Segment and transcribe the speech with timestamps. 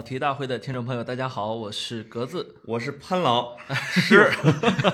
[0.00, 2.54] 跑题大会的听众朋友，大家好，我是格子。
[2.64, 4.32] 我是潘老师，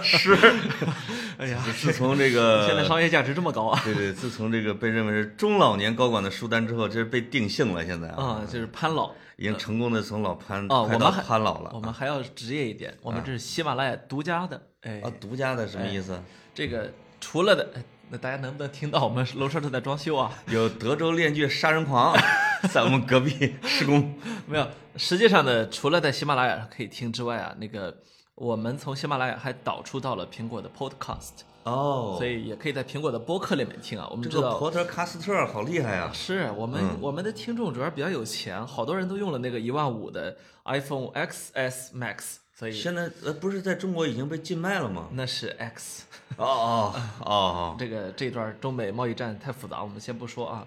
[0.03, 0.37] 师，
[1.39, 3.81] 哎呀，自从这个 现在商业价值这么高啊！
[3.85, 9.13] 对对，自从这个被认为是中老年高管的书单之后，这是被定性了，现在啊，啊，就是潘老。
[9.37, 14.61] 已经成功的从老潘哦，我们还潘老了我们还要职业一点，我们这是喜马拉雅独家的。
[14.81, 16.21] 哎啊，，独家的什么意思？
[16.53, 20.33] 这个除了的，哎那大家能不能听到我们楼上正在装修啊？
[20.49, 22.17] 有德州链锯杀人狂
[22.73, 24.15] 在我们隔壁施工，
[24.47, 27.97] 没有，实际上呢，除了在喜马拉雅上可以听之外啊，那个
[28.35, 31.31] 我们从喜马拉雅还导出到了苹果的 Podcast，
[31.65, 34.07] 哦所以也可以在苹果的播客里面听啊。
[34.11, 36.11] 我们这个知道波特卡斯特好厉害啊！
[36.15, 45.09] 是我们、我们的听众主要比较有钱，好多人都用了那个一万五的 iPhone XS Max，所以现在呃不是在中国已经被禁卖了吗？
[45.13, 46.05] 那是 X。
[46.39, 46.93] 哦哦
[47.25, 50.67] 哦，这个这段中美贸易战太复杂，我们先不说啊。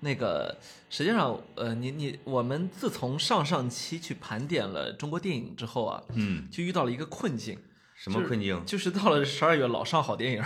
[0.00, 0.56] 那个
[0.88, 7.58] 实际上，呃，你你我们自从上上期去盘点了中国电影之后啊，嗯，就遇到了一个困境，
[7.94, 10.40] 什么困境就是到了十二月老上好电影，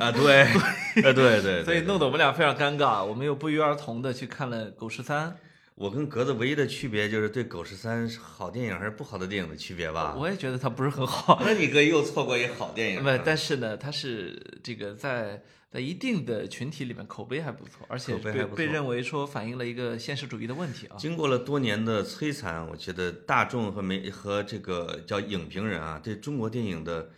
[0.00, 0.10] 啊？
[0.12, 0.46] 对，
[0.94, 3.04] 对对，所以弄得我们俩非常尴尬。
[3.04, 5.30] 我们又不约而同的去看了《狗十三》，
[5.78, 10.16] 我跟格子唯一的区别就是对《狗十三》是好电影还是不好的电影的区别吧。
[10.18, 11.40] 我也觉得它不是很好。
[11.40, 15.40] 那你哥又错过一好电影不。，但是呢，它是这个在
[15.70, 20.96] 在一定的群体里面口碑还不错，而且被被认为说反映了一个现实主义的问题啊。
[20.98, 27.10] 经过了多年的摧残，我觉得大众和媒和这个叫影评人啊，对中国电影的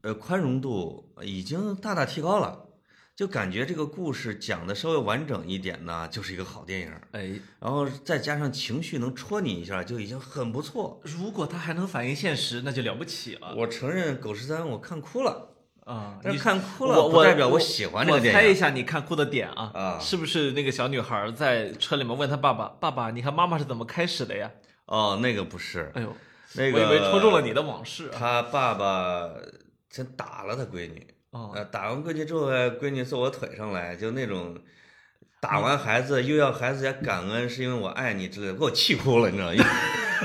[0.00, 2.69] 呃宽容度已经大大提高了。
[3.20, 6.90] 就感觉这个故事讲的稍微完整一点呢，就是一个好电影。
[7.12, 10.98] 哎，然后再加上情绪能戳你一下，就已经很不错。
[11.04, 15.50] 如果他还能反映现实，那就了不起了我承认《狗十三》我看哭了，
[15.84, 16.18] 啊！
[16.22, 24.50] 但你是看哭了我代表我喜欢这个电影我猜一下，你看哭的点啊，啊是不是那个小女孩在车里面问她爸爸：“爸爸，你和妈妈是怎么开始的呀
[24.86, 26.16] 哦，那个不是？”，哎呦，
[26.54, 28.16] 那个我以为戳中了你的往事啊。
[28.18, 29.28] 他爸爸
[29.90, 34.56] 先打了他闺女，哦，呃，打完闺女之后，还闺女坐我腿上来，就那种
[35.40, 39.70] 打完孩子又要孩子家感恩，是因为我爱你之类的，给我气哭了，你知道吗？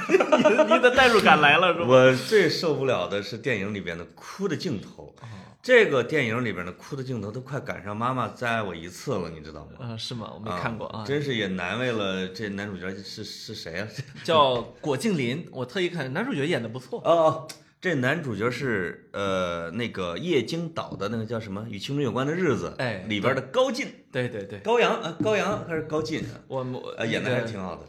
[0.38, 1.86] 你的你的代入感来了是吧？
[1.88, 5.28] 我最受不了的是电影里边的哭的镜头，哦
[5.64, 9.72] 这个电影里边的哭的镜头都快赶上妈妈再爱我一次了，你知道吗？
[9.94, 10.30] 啊，是吗？
[10.32, 11.04] 我没看过啊。
[11.08, 13.88] 真是也难为了这男主角是是谁啊？
[14.24, 17.00] 叫果敬林，我特意看，男主角演的不错。
[17.04, 17.48] 哦哦，
[17.82, 23.88] 这男主角是呃那个叶京导的那个叫什么《与青春有关的日子》哎里边的高进。
[24.12, 26.42] 对对对，高阳啊，高阳还是高进啊？
[26.48, 27.86] 我我呃，演的还挺好的。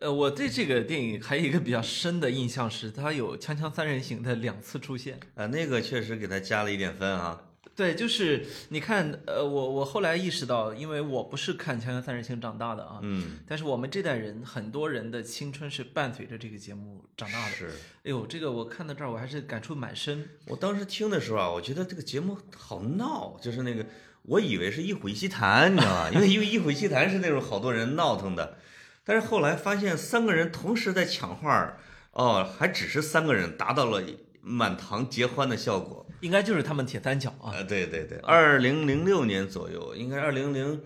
[0.00, 5.18] 呃，我对这个电影还有一个比较深的印象是，他有《锵锵三人行》的两次出现。
[5.34, 7.40] 啊，那个确实给他加了一点分啊。
[7.76, 17.54] 对，就是你看，呃，我我后来意识到，因为我不是看《锵锵三人行》长大的啊，嗯，但是我们这代人很多人的青春是伴随着这个节目长大的。
[17.54, 17.72] 是哎
[18.04, 20.26] 呦，这个我看到这儿，我还是感触蛮深。
[20.46, 23.84] 我当时听的时候啊，我觉得这个节目好闹，就是那个
[24.22, 26.10] 我以为是一虎一席谈，你知道吧？
[26.10, 28.56] 因为因为一虎一席谈是那种好多人闹腾的，
[29.04, 31.78] 但是后来发现三个人同时在抢话儿，
[32.12, 34.02] 哦，还只是三个人达到了
[34.46, 36.06] 满堂皆欢的效果。
[36.20, 37.52] 应该就是他们铁三角啊。
[37.52, 40.80] 呃，对对对，二零零六年左右，应该二零零，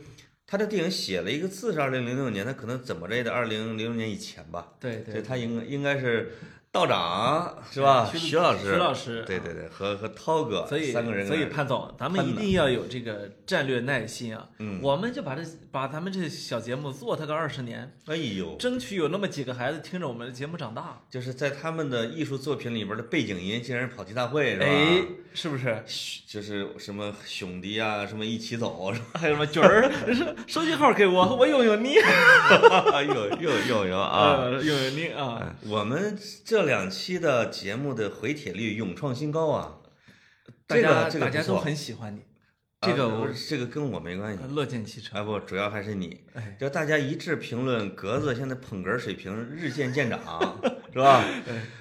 [0.47, 4.73] 他的电影写了一个字是二零零六年，他可能怎么着也得二零零六年以前吧。
[4.81, 6.33] 对对，所以他应该应该是
[6.73, 8.09] 道长是吧？
[8.13, 14.49] 徐徐老师，徐老师对对对，和和涛哥，所以三个人所以潘总，咱们一定要有这个战略耐心啊。
[14.61, 15.43] 嗯我们就把这
[15.73, 21.01] 把咱们这小节目做它个二十年，哎呦，争取有那么几个孩子听着我们的节目长大。
[21.11, 24.67] 就是在他们的艺术作品里边的背景音竟然是跑题大会是吧？
[24.67, 25.03] 哎，
[25.35, 25.83] 是不是？
[26.25, 29.07] 就是什么兄弟啊，什么一起走是吧？
[29.19, 29.91] 还有什么角儿？
[30.15, 31.95] 手手机号给我，我用用你。
[31.95, 34.39] 用用用用啊！
[34.47, 35.39] 呃，用用你啊。
[35.43, 39.77] 哎我们这两期的节目的回帖率勇创新高啊！
[40.67, 42.21] 大家大家都个这个不错很喜欢你，
[42.79, 45.21] 啊这个我这个跟我没关系乐见其成。
[45.21, 46.21] 啊，不，主要还是你。
[46.35, 50.61] 哎，就大家一致评论，格子现在捧哏水平日渐见长，
[50.93, 51.25] 是吧？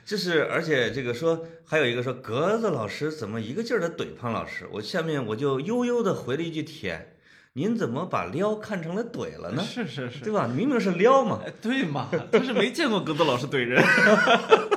[0.03, 4.67] 就是，而且这个说，还有一个说，格子老师怎么一个劲儿的怼潘老师？
[4.71, 7.15] 我下面我就悠悠的回了一句帖，
[7.53, 9.63] 您怎么把撩看成了怼了呢？
[9.63, 10.47] 是是是，对吧？
[10.47, 11.41] 明明是撩嘛。
[11.45, 12.09] 哎对嘛？
[12.31, 13.83] 他是没见过格子老师怼人，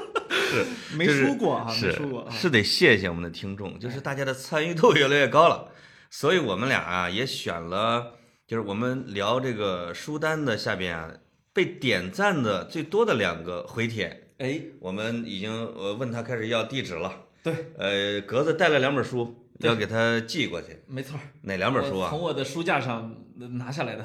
[0.56, 0.66] 是
[0.96, 2.30] 没输过啊，没输过啊。
[2.30, 5.68] 是得谢谢我们的听众，就是大家的参与度越来越高了，
[6.10, 8.14] 所以我们俩啊也选了，
[8.46, 11.10] 就是我们聊这个书单的下边啊
[11.52, 17.12] 被点赞的最多的两个回帖，哎，我们已经呃问他开始要地址了，
[17.42, 22.10] 对，呃，格子带了两本书要给他寄过去，没错，哪两本书啊？
[22.10, 24.04] 从我的书架上拿下来的。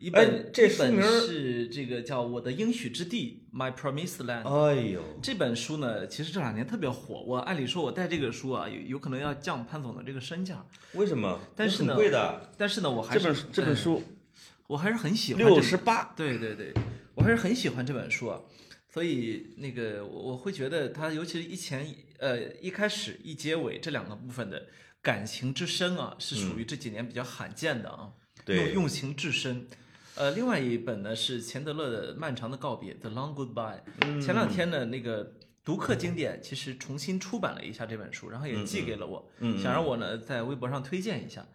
[0.00, 4.48] 一本、哎这一本书名是这个叫《我的应许之地》（My Promised Land）。
[4.48, 7.22] 哎呦，这本书呢，其实这两年特别火。
[7.26, 10.64] 我按理说，我带这个书啊，有有可能要降潘总的这个身价，
[10.94, 11.32] 为什么？
[11.32, 14.02] 很但是呢贵的，但是呢，我还这是本这本哎书
[14.68, 16.72] 我还是很喜欢六这十八，对对对，
[17.14, 18.40] 我还是很喜欢这本书啊，
[18.88, 21.86] 所以那个我我会觉得它，尤其是一前
[22.18, 24.66] 呃一开始一结尾这两个部分的
[25.02, 28.08] 感情之深啊，是属于这几年比较罕见的啊，
[28.46, 29.68] 对用用情至深。
[30.20, 33.80] 呃，另外一本呢是钱德勒的《漫长的告别》（The Long Goodbye）。
[34.20, 35.32] 前两天呢，那个
[35.64, 39.26] 读客经典其实重新出版了一下这本书，然后也寄给了我，
[39.62, 41.46] 想让我呢在微博上推荐一下。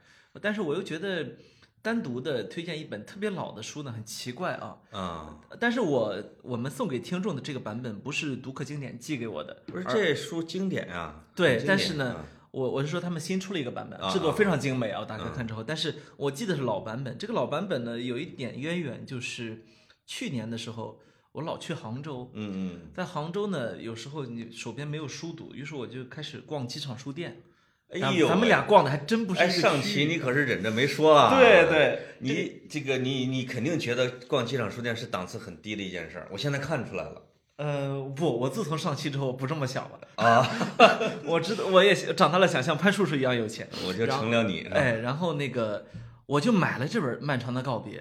[0.41, 1.37] 但是我又觉得
[1.83, 4.77] 单独的推荐一本特别老的书呢，很奇怪啊。
[4.89, 17.17] 啊，但是我我们送给听众的这个版本不是读客经典寄给我的，不是这书经典啊，对但是呢啊我我是说他们新出了一个版本啊，制作非常精美啊，我打开看之后，但是我记得是老版本。
[17.17, 19.65] 这个老版本呢有一点渊源，就是
[20.05, 21.01] 去年的时候
[21.33, 27.41] 我老去杭州，嗯嗯，在杭州呢有时候你手边没有书读，于是我就开始逛机场书店。
[27.89, 37.21] 哎呦，咱咱们俩逛的还真不是哎，上区期你可是忍着没说啊，对对，你这个你你肯定觉得逛机场书店是档次很低的一件事儿，我现在看出来了
[37.57, 39.99] 呃，不，我自从上期之后不这么想了。
[40.15, 40.45] 啊，
[41.25, 43.67] 我知道，我也长大了，想像潘叔叔一样有钱。
[43.87, 45.85] 我就成了你，哎，然后那个
[46.25, 47.99] 我就买了这本《漫长的告别》，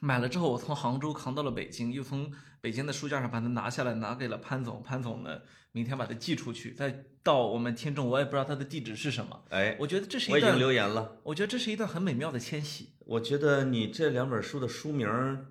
[0.00, 2.30] 买了之后，我从杭州扛到了北京，又从
[2.60, 4.82] 北京的书架上把它拿下来，拿给了潘总。
[4.82, 5.40] 潘总呢，
[5.72, 9.44] 明天把它寄出去，再到我们听众，我也不知道他的地址是什么。
[9.48, 11.16] 哎，我觉得这是我已经一段，留言了。
[11.22, 15.46] 我觉得这是一段很美妙的迁徙，我觉得你这两本书的书名儿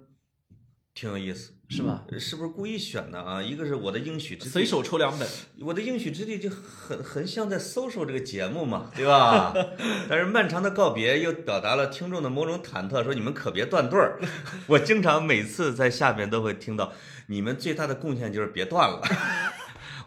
[0.93, 2.03] 挺有意思，是吧？
[2.17, 3.43] 是不是故意选的啊？
[3.43, 5.27] 一个是我的应许之地随，手抽两本，
[5.59, 9.53] 我的应许之地就很很像在搜索这个节目嘛，对吧？
[10.07, 14.19] 但是漫长的告别又表达了听众的某种忐忑，说你们可别断队儿。
[14.67, 16.93] 我经常每次在下面都会听到，
[17.27, 19.01] 你们最大的贡献就是别断了。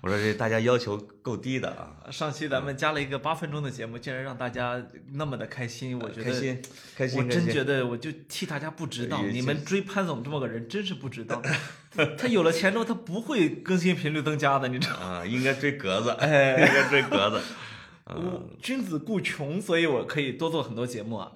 [0.03, 4.83] 我说这大家要求够低的啊， 上期咱们加了一个八分钟的节目，竟然让大家
[5.13, 6.63] 那么的开心，我觉得开心
[6.97, 7.29] 开心我。
[7.29, 11.43] 真觉得，我就替大家不值当，你们追潘总这么个人真是不值当。
[12.17, 15.07] 他有了钱之后，他不会更新频率增加的，你知道吗？
[15.07, 17.41] 啊，应该追格子，哎应该追格子。
[18.07, 21.31] 我君子固穷，所以我可以多做很多节目啊。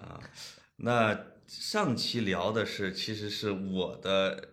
[0.76, 1.16] 那
[1.46, 4.48] 上期聊的是，其实是我的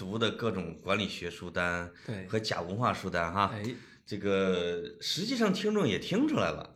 [0.00, 3.50] 读的各种管理学书单对，和假文化书单哈。
[3.52, 3.62] 哎，
[4.06, 6.74] 这个实际上听众也听出来了，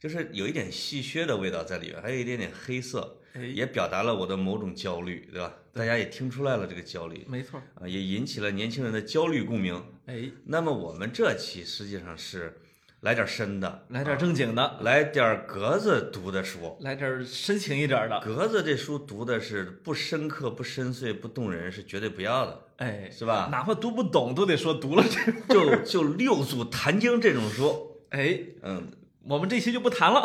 [0.00, 5.54] 就是有一点戏谑的味道在里面，还有一点点黑色，哎，也表达了我的某种焦虑，对吧？
[5.74, 7.60] 大家也听出来了这个焦虑没错。
[7.74, 9.84] 啊，也引起了年轻人的焦虑共鸣。
[10.06, 12.58] 哎，那么我们这期实际上是
[13.02, 16.76] 来点深的，来点正经的，来点格子读的书。
[16.82, 18.20] 来点深情一点的。
[18.20, 23.48] 格子这书读的是不深刻、不深邃、不动人，是绝对不要的，哎，是吧？
[23.50, 25.52] 哪怕读不懂，都得说读了这。
[25.52, 28.86] 就就六祖坛经这种书，哎，嗯，
[29.24, 30.22] 我们这期就不谈了。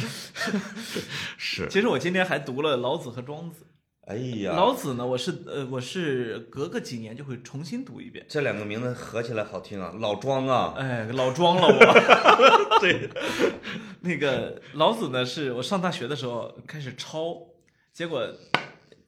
[1.36, 1.68] 是。
[1.68, 3.66] 其实我今天还读了老子和庄子。
[4.06, 8.22] 哎呀，老子呢，我是呃，我是隔个几年就会重新读一遍。
[8.28, 12.78] 这两个名字合起来好听啊，老庄啊，哎，老庄了我。
[12.80, 13.08] 对，
[14.02, 17.34] 那个老子呢，是我上大学的时候开始抄，
[17.94, 18.28] 结果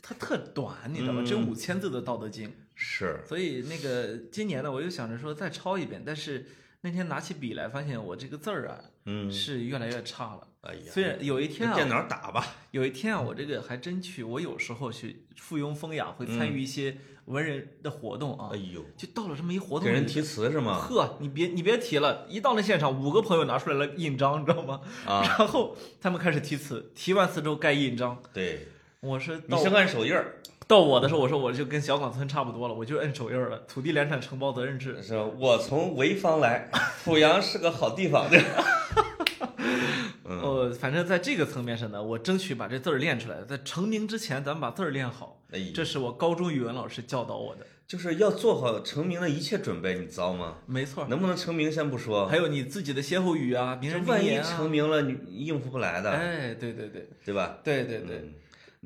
[0.00, 1.23] 它特短，你知道吗？
[1.23, 6.47] 只有嗯五千字的《道德经》，是，所以那个今年呢，我又想着说再抄一遍，但是
[6.87, 10.47] 那天拿起笔来，发现我这个字儿啊嗯，是越来越差了。
[10.61, 20.78] 哎呀，虽然有一天电啊，脑打吧， 有一天啊，我这个还真去，我有时候去附庸风雅，会参与一些文人的活动啊哎，呦，就到了这么一活动，给人题词是吗？
[20.78, 24.81] 呵，你别你别提了，一到那现场，五个朋友拿出来了印章，你知道吗？
[25.07, 28.23] 啊，然后他们开始题词，题完词之后盖印章。
[28.33, 28.69] 对，
[29.00, 33.58] 我是到你是按手印儿，到我的时候，我说我就跟小岗村差不多了，我就摁手印了。
[33.68, 35.25] 土地联产承包责任制，是吧？
[35.38, 36.68] 我从潍坊来，
[37.04, 38.42] 阜阳是个好地方，对
[40.25, 43.44] 呃，反正在这个层面上呢，我争取把这字儿练出来。
[43.44, 47.64] 在成名之前，咱们把字儿练好，哎，这是我高中语文老师教导我的。
[47.87, 50.56] 就是要做好成名的一切准备，你知道吗？
[50.66, 54.56] 没错，能不能成名先不说，还有你自己的歇后语啊，名这万一人名言啊。
[54.56, 57.58] 成名了，你应付不来的，哎，对对对对吧？
[57.62, 58.32] 对对对，嗯。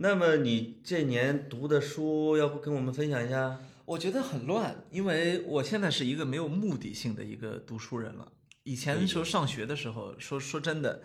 [0.02, 3.59] 那么你这年读的书，要不跟我们分享一下？
[3.85, 8.33] 我觉得很乱，因为我现在是一个没有目的性的一个读书人了。
[8.62, 11.02] 以前时候上学的时候，说说真的，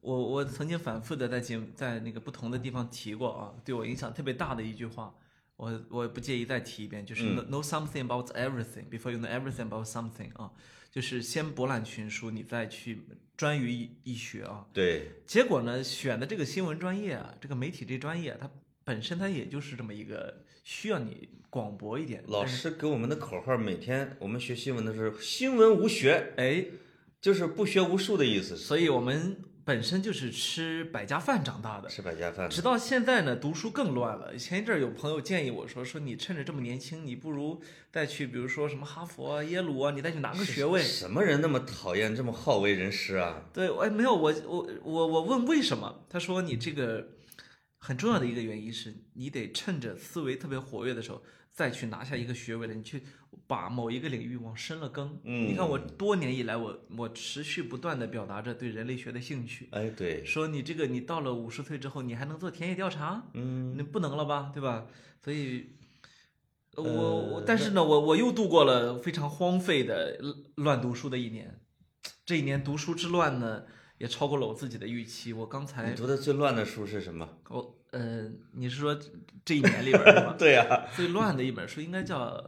[0.00, 5.14] 我我曾经反复的在节目在那个不同的地方提过啊，对我影响特别大的一句话，
[5.56, 10.50] 我我也不介意再提一遍，就是 know something about everything before you know everything about something 啊，
[10.90, 13.02] 就是先博览群书，你再去
[13.38, 14.66] 专于一一学啊。
[14.74, 18.50] 对，结果呢，选的这个新闻专业啊，这个媒体这专业，它
[18.84, 22.24] 本身它也就是这么一个需要你广博一点。
[22.26, 26.66] 老师给我们的口号，每天我们学新闻的时候，新闻无学，哎，
[27.20, 28.56] 就是不学无术的意思。
[28.56, 29.36] 所以我们
[29.68, 32.48] 本身就是吃百家饭长大的，吃百家饭。
[32.48, 34.34] 直到现在呢，读书更乱了。
[34.34, 37.60] 前一阵儿有朋友建议我说，说你趁着这么年轻，你不如
[37.92, 40.80] 再去，比如说什么哈佛啊、耶鲁啊，你再去拿个学位。
[40.80, 43.42] 什么人那么讨厌这么好为人师啊？
[43.52, 46.06] 对，哎，没有，我我我我问为什么？
[46.08, 47.06] 他说你这个
[47.78, 51.22] 很重要的一个原因是你得趁着思维特别活跃的时候
[51.58, 53.02] 再去拿下一个学位了，你去
[53.48, 55.20] 把某一个领域往深了耕。
[55.24, 59.68] 嗯你看我多年以来，我我持续不断的表达着对人类学的兴趣。
[59.72, 63.28] 哎，对，说你这个你到了五十岁之后，你还能做田野调查？
[63.34, 64.86] 嗯，那不能了吧，对吧？
[65.20, 65.70] 所以，
[66.76, 70.16] 呃我呃我但是呢，我我又度过了非常荒废的
[70.54, 71.58] 乱读书的一年。
[72.24, 73.64] 这一年读书之乱呢，
[73.98, 75.32] 也超过了我自己的预期。
[75.32, 77.28] 我刚才你读的最乱的书是什么？
[77.48, 79.10] 我呃，你是说这
[79.44, 80.34] 这一年里边儿是吧？
[80.38, 82.26] 对呀，最乱的一本书应该叫《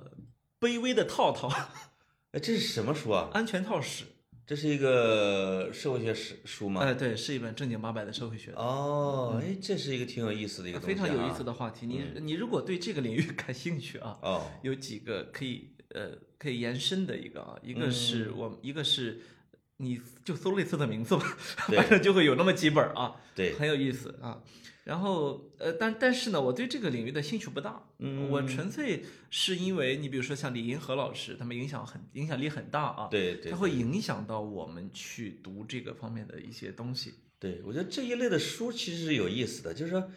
[0.61, 1.49] 卑微的套套》，
[2.32, 3.28] 哎，这是什么书啊？
[3.32, 4.04] 安全套史。
[4.47, 6.80] 这是一个社会学史书吗？
[6.80, 8.50] 哎，对，是一本正经八百的社会学。
[8.56, 11.87] 哦，哎，这是一个挺有意思的一个、啊，非常有意思的话题。
[11.87, 19.20] 你你如果对这个领域 感兴趣啊，哦，有几个可以呃可以延伸的一个啊，一个是嗯我一个是
[19.76, 21.23] 你就搜类似的名字吧，
[21.68, 24.42] 反正就会有那么几本啊，对，很有意思啊。
[24.84, 37.14] 然后呃，但但是呢，我对这个领域的兴趣不大，嗯我纯粹是因为你比如说像李银河老师，他们影响很影响力很大啊，对对它会影响到我们去读这个方面的一些东西。
[37.38, 40.10] 对，我觉得这一类的书其实是有意思的，就是说，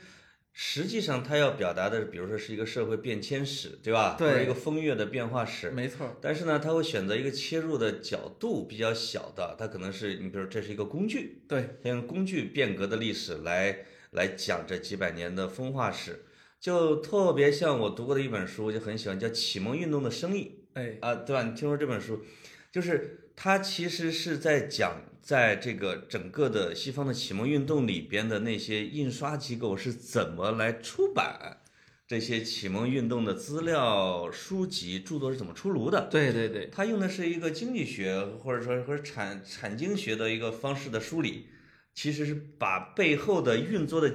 [0.51, 4.15] 实际上它要表达的，比如说是一个社会变迁史，对吧？
[4.17, 5.71] 对或者一个风月的变化史。
[5.71, 16.23] 没错儿，但是呢，他会选择一个切入的角度比较小的，它可能是你比如说这是一个工具，对，它用工具变革的历史来来讲这几百年的风化史，
[16.59, 20.63] 就特别像我读过的一本书，我就很喜欢，叫《启蒙运动的生意》。
[20.79, 21.43] 哎，啊，对吧？
[21.43, 22.23] 你听说这本书，
[22.71, 31.57] 就是它其实是在讲，在这个整个的西方的启蒙运动里边的那些印刷机构是怎么来出版
[32.05, 36.07] 这些启蒙运动的资料、书籍、著作是怎么出炉的。
[36.11, 41.47] 对对对，它用的是一个经济学或者说或者产产经学的一个方式的梳理，
[41.93, 44.11] 其实是把背后的运作的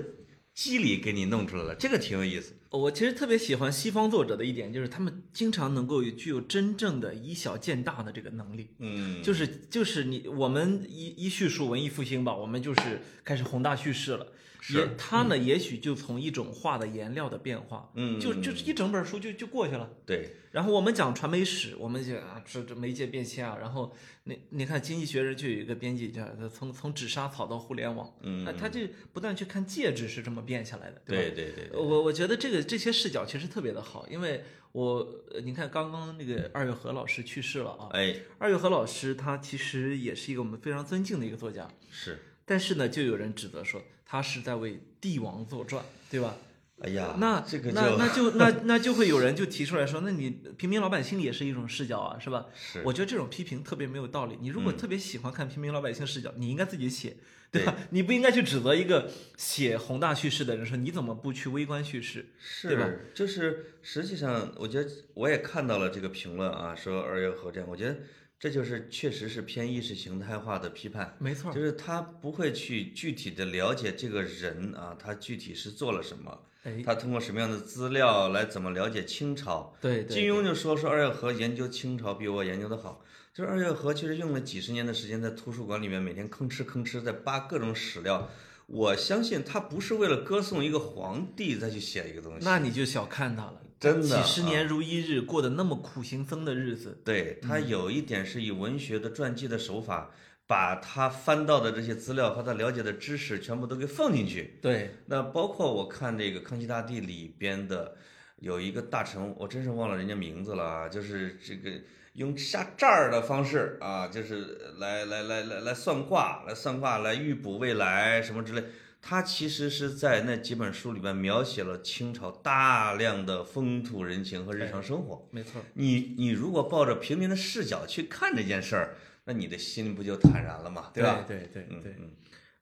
[0.55, 2.55] 机理给你弄出来了，这个挺有意思。
[2.71, 8.69] 我其实特别喜欢西方作者的一点，就是他们经常能够有具有真正的以小见大的这个能力。
[8.79, 14.27] 嗯，就是就是你我们一一叙述文艺复兴吧，我们就是开始宏大叙事了。
[14.75, 19.91] 也是它呢，也许就从一种画的颜料的变化，嗯，就就是一整本书就就过去了。
[20.05, 23.95] 对，然后我们讲传媒史，我们讲啊这这媒介变迁啊，然后
[24.25, 28.45] 你你看《经济学人》就有一个编辑叫从从纸莎草到互联网，嗯。
[28.45, 28.81] 他他就
[29.13, 31.03] 不断去看介质是这么变下来的，吧？
[31.07, 34.99] 对对对对，我我觉得这个这些视角其实特别的好，因为我
[35.33, 42.19] 呃你看刚刚那个二月河老师去世了啊，哎，二月河老师他其实也是一个我们非常尊敬的一个作家，是。
[42.45, 46.35] 但是呢，就有人指责说他是在为帝王作传，对吧？
[46.81, 52.47] 哎呀，那这个那那就那 那就会有人就提出来说，那你平民老百姓也是一种视角啊，是吧？
[52.55, 54.39] 是我觉得这种批评特别没有道理。
[54.41, 57.17] 你如果嗯特别喜欢看平民老百姓视角，你应该自己写，
[57.51, 57.75] 对吧？
[57.91, 62.89] 你不应该去指责一个写宏大叙事的人说你怎么不去微观叙事，是，对吧？
[63.13, 67.99] 就是实际上，我觉得我也看到了这个评论啊，说二月河这样，我觉得
[68.41, 79.75] 这就是确实是偏意识形态化的批判，没错就，是他不会去具体的了解这个人啊，他具体是做了什么，哎，他通过什么样的资料来怎么了解清朝。
[79.81, 83.05] 对对，金庸就说说二月河研究清朝比我研究的好，
[83.35, 88.31] 就是二月河其实用了几十年的时间在图书馆里面每天吭哧吭哧在扒各种史料。
[88.67, 100.11] 我相信他不是为了歌颂一个皇帝再去写一个东西，那你就小看他了，真的啊几十年如一日，过得那么苦行僧的日子，对他有一点是以文学的传记的手法，
[100.47, 104.59] 把他翻到的这些资料和他了解的知识全部都给放进去。
[104.61, 107.95] 对，那包括我看这个《康熙大帝》里边的
[108.41, 111.71] 有一个大臣，我真是忘了人家名字了啊，就是这个
[112.15, 118.65] 用下这儿的方式啊，就是来来来来来算卦，来算卦，来预卜未来什么之类。
[119.01, 125.29] 他其实是在那几本书里边描写了清朝大量的风土人情和日常生活。
[125.31, 130.91] 没错，你你如果抱着平民的视角去看这件事儿，那你的心不就坦然了吗？
[130.93, 131.25] 对吧？
[131.27, 131.63] 对对对。
[131.71, 132.11] 嗯嗯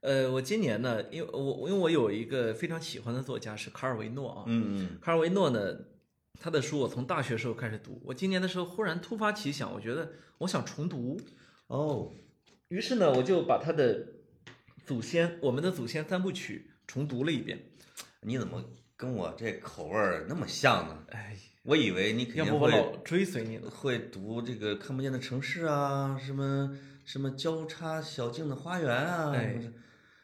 [0.02, 5.74] 呃，我今年呢，因为我因为我有一个非常喜欢的作家是卡尔维诺啊，嗯卡尔维诺呢，
[6.38, 11.18] 他的书我从大学时候开始读，我今年的时候忽然突发奇想，我觉得我想重读，
[11.66, 12.12] 哦，
[12.68, 14.06] 于是呢，我就把他的
[14.86, 17.58] 祖先，我们的祖先三部曲重读了一遍。
[18.20, 18.64] 你怎么
[18.96, 21.02] 跟我这口味儿那么像呢？
[21.08, 23.68] 哎，我以为你肯定会要不我老追随你呢。
[23.68, 29.60] 会读这个看不见的城市啊，什么什么交叉小径的花园啊，哎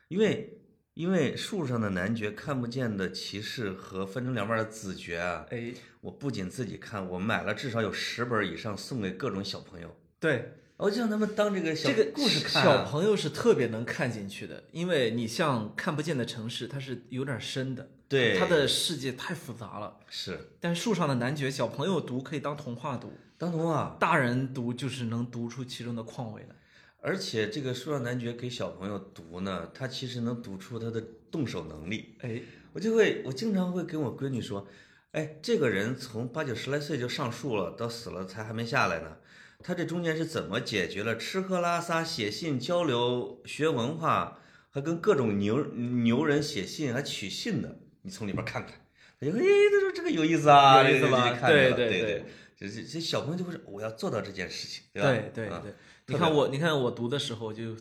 [0.07, 0.61] 因为
[0.95, 10.52] 因为树上的男爵、看不见的骑士和分成两半的子爵啊，哎，我不仅自己看，我买了至少有十本以上送给各种小朋友，对，
[10.83, 12.85] 我就让他们当这个小这个故事看、小啊。
[12.91, 19.97] 朋友是特别能看进去的，因为你像看不见的城市，它是有点深的，对，它的世界太复杂了。
[20.09, 26.57] 是但树上的男爵，小朋友读可以当童话读，当童话，大人读就是能读出其中的况味来。
[27.01, 32.17] 而且这个树上男爵给小朋友读呢，他其实能读出他的动手能力。
[32.23, 34.67] 哎，我就会，我经常会跟我闺女说，
[35.12, 39.17] 哎，这个人从八九十来岁就上树了，到死了才还没下来呢。
[39.62, 44.40] 他这中间是怎么解决了吃喝拉撒、写信交流、学文化，
[44.71, 47.78] 还跟各种牛牛人写信，还取信的？
[48.02, 48.75] 你从里边看看。
[49.21, 52.25] 他就哎，他说这个有意思啊，这个有意思吧对对对对，
[52.57, 55.09] 这这这小朋友就会说我要做到这件事情，对吧？
[55.09, 55.75] 啊对对对，
[56.09, 57.76] 你看我，你看我读的时候就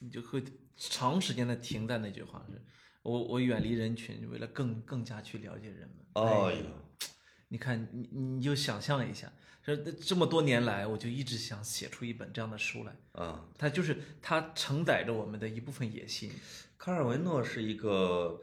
[0.00, 0.44] 你就会
[0.76, 2.60] 长时间的停在那句话是，
[3.02, 5.96] 我我远离人群，为了更更加去了解人们。
[6.12, 7.06] 哎哦哟，
[7.48, 9.32] 你看你你就想象一下，
[9.64, 16.30] 这这么多年来，我就一直想写出一本这样的书来，啊，它就是它承载着我们的一部分野心。
[16.76, 18.40] 卡尔维诺是一个，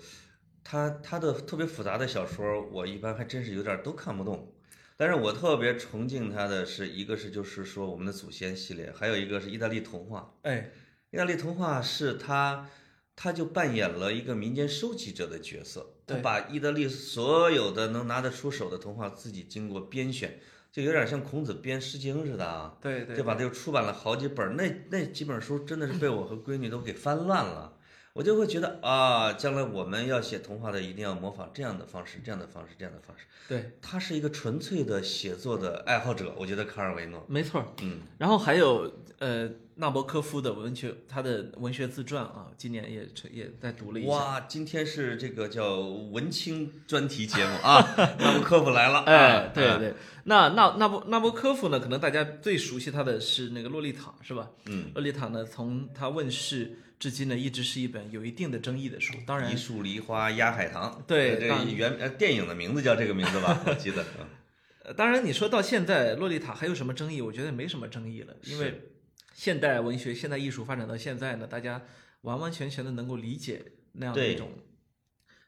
[0.64, 4.54] 他他的特别复杂的小说，我一般还真是有点都看不懂。
[4.96, 10.36] 但是我特别崇敬他的是一个是就是说我们的祖先系列，还有一个是意大利童话。
[10.44, 10.72] 哎，
[11.12, 12.70] 意大利童话是他，
[13.16, 20.40] 他就扮演了一个民间收集者的角色，他把意大利所有的能拿得出手的童话自己经过编选，
[20.72, 22.78] 就有点像孔子编《诗经》似的啊。
[22.82, 27.74] 对对，就把他又出版了好几本，那那几本书真的是被我和闺女都给翻烂了。
[28.13, 33.25] 我就会觉得啊，将来我们要写童话的，一定要模仿这样的方式，这样的方式，这样的方式。
[33.48, 37.68] 对，他是一个纯粹的写作的爱好者，我觉得卡尔维诺，没错儿。
[37.81, 44.12] 嗯，然后还有呃纳博科夫的文学，他的文学自传啊，今年也也在读了一下。
[44.12, 47.79] 哇，今天是这个叫文青专题节目啊，
[48.20, 49.94] 纳博科夫来了， 哎对，对对，
[50.25, 54.50] 那纳纳博纳博科夫呢，可能大家最熟悉他的是那个《洛丽塔》，是吧？
[54.66, 59.14] 嗯，洛丽塔呢，从他问世至今呢，一直是一本有一定的争议的书。
[59.25, 64.05] 当然一，树梨花压海棠，对呃这原呃电影的名字叫这个名字吧，我记得，
[64.98, 67.22] 当然你说到现在，洛丽塔还有什么争议？
[67.22, 68.92] 我觉得没什么争议了，因为
[69.33, 71.81] 现代文学、现代艺术发展到现在呢，大家
[72.22, 74.51] 完完全全的能够理解那样的一种，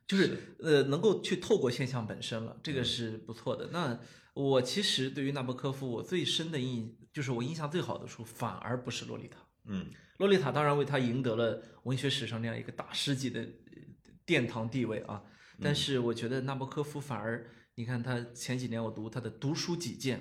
[0.07, 3.69] 就是呃，能够去透过现象本身了，这个是不错的。
[3.73, 3.99] 那
[4.33, 9.39] 我其实对于纳博科夫，我最深的印就是我印象最好的书，反而不是《洛丽塔》。
[9.65, 9.87] 嗯，
[10.21, 15.23] 洛丽塔当然为他赢得了文学史上那样一个大师级的呃殿堂地位啊，
[15.59, 20.19] 但是我觉得纳博科夫反而，你看他前几年我读他的《读书几件》，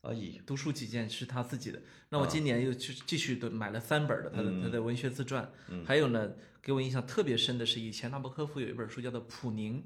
[0.00, 5.48] 而已，《读书几件》是他自己的，那我今年又去继续的买了三本的他的他的文学自传，
[5.86, 9.80] 还有呢，给我印象特别深的是以前纳博科夫有一本书叫做《普宁》，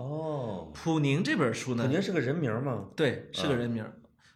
[0.00, 2.90] 哦，普宁这本书呢，普宁是个人名吗？
[2.94, 3.92] 对，是个人名儿。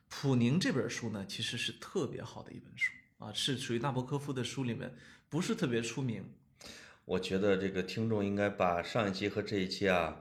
[0.08, 4.92] 普宁这本书呢，其实是特别好的一本书啊，是属于纳博科夫的书里面
[5.28, 6.24] 不是特别出名。
[7.04, 10.16] 我觉得这个听众应该把上一期和这一期啊，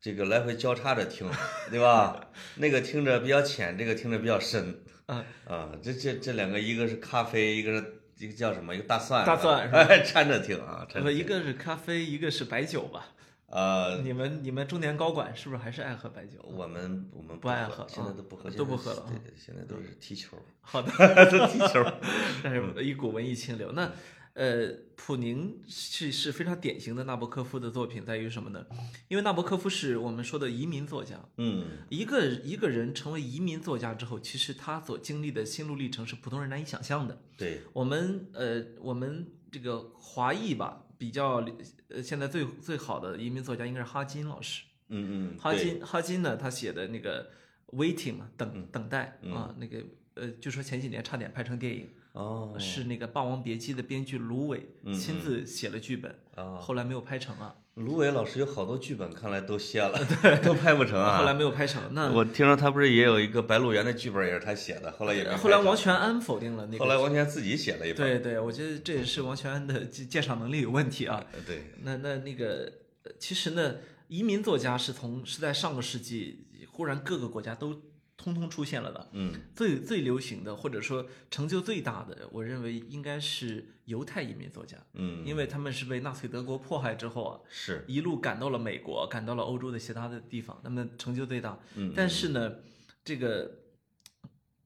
[0.00, 1.28] 这个来回交叉着听，
[1.70, 2.28] 对吧？
[2.56, 4.82] 那个听着比较浅，这个听着比较深。
[5.06, 8.74] 啊啊，这这这两个，一个是咖啡，一个是一个叫什么？
[8.74, 9.24] 一个大蒜。
[9.24, 11.18] 大蒜是吧哎， 掺着听啊，掺呃，着听。
[11.18, 13.13] 一个是咖啡，一个是白酒吧？
[13.54, 16.40] 呃，你们你们中年高管是不是还是爱喝白酒？
[16.42, 20.90] 我们我们不爱喝现在啊都不喝，都不喝了啊对对，现在都是踢球，好的，
[21.30, 21.84] 都踢球。
[22.42, 23.70] 但是一股文艺清流。
[23.70, 23.92] 那
[24.32, 28.66] 呃，普宁是是非常典型的纳博科夫的作品，在于什么呢？
[29.06, 37.16] 因为纳博科夫是我们说的移民作家，嗯，一个一个人成为移民作家之后，其实他所经历的心路历程是普通人难以想象的。
[37.36, 41.44] 对，我们呃，我们这个华裔吧，比较
[41.88, 44.64] 呃，现在最最好的移民作家应该是哈金老师。
[44.88, 47.30] 嗯嗯，哈金哈金呢，他写的那个
[47.68, 49.82] waiting 嘛，等嗯等待啊，那个
[50.14, 59.98] 呃，据说前几年差点拍成电影，哦，是那个《霸王别姬》的编剧芦苇嗯亲自写了剧本，哦，后来没有拍成啊，芦苇老师有好多剧本，看来都歇了，
[60.44, 61.18] 都拍不成啊。
[61.18, 61.82] 后来没有拍成。
[61.92, 66.96] 那我听说他不是也有一个《白鹿原》的剧本，也是他写的，后来也没后来王全安否定了那个后来。
[66.96, 67.96] 王全安自己写了一本。
[67.96, 71.24] 对对，我觉得这也是王全安的鉴鉴赏能力有问题啊。
[71.32, 73.74] 呃对，那那那个，呃其实呢，
[74.06, 77.82] 移民作家是从是在上个世纪，忽然各个国家都
[78.16, 79.10] 通通出现了的。
[79.12, 79.32] 嗯。
[79.54, 87.84] 最最流行的，或者说成就最大的，我认为应该是犹太移民作家，嗯，因为他们是被纳粹德国迫害之后啊，是。
[87.86, 91.58] 一路赶到了美国，赶到了欧洲的其他的地方，那么成就最大。
[91.76, 92.56] 嗯但是呢，
[93.04, 93.58] 这个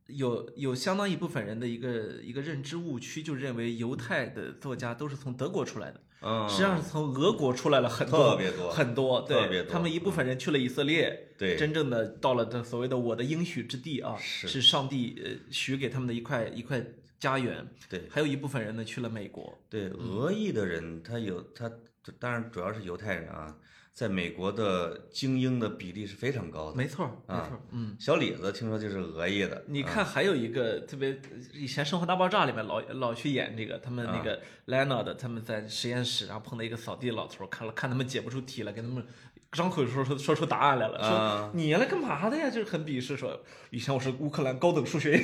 [0.06, 9.22] 有有相当一部分人的一个一个认知误区，就认为犹太的作家都是从德国出来的，嗯，实际上是从俄国出来了很多，特别多很多。
[9.22, 16.84] 特别多对他们一部分人去了以色列，对真正的到了这所谓的我的应许之地啊，是是上帝呃许给他们的一块一块
[17.20, 17.66] 家园。
[17.88, 19.56] 对还有一部分人呢去了美国。
[19.70, 21.70] 对，俄裔的人他有他，
[22.18, 23.56] 当然主要是犹太人啊，
[23.98, 26.76] 在美国的精英的比例是非常高的。
[26.76, 27.96] 没错儿，没啊错儿，嗯。
[27.98, 31.20] 小李子听说就是俄裔的，啊你看，还有一个特别，
[31.52, 39.04] 以前《生活大爆炸》里面老老去演这个，他们啊那个 Leonard 他们在实验室，然后碰到一个扫地老头儿，看了看他们解不出题来，给他们
[39.50, 42.48] 张口说说说出答案来了，说啊你原来干嘛的呀？
[42.48, 45.22] 就是很鄙视，说以前我是乌克兰高等数学院。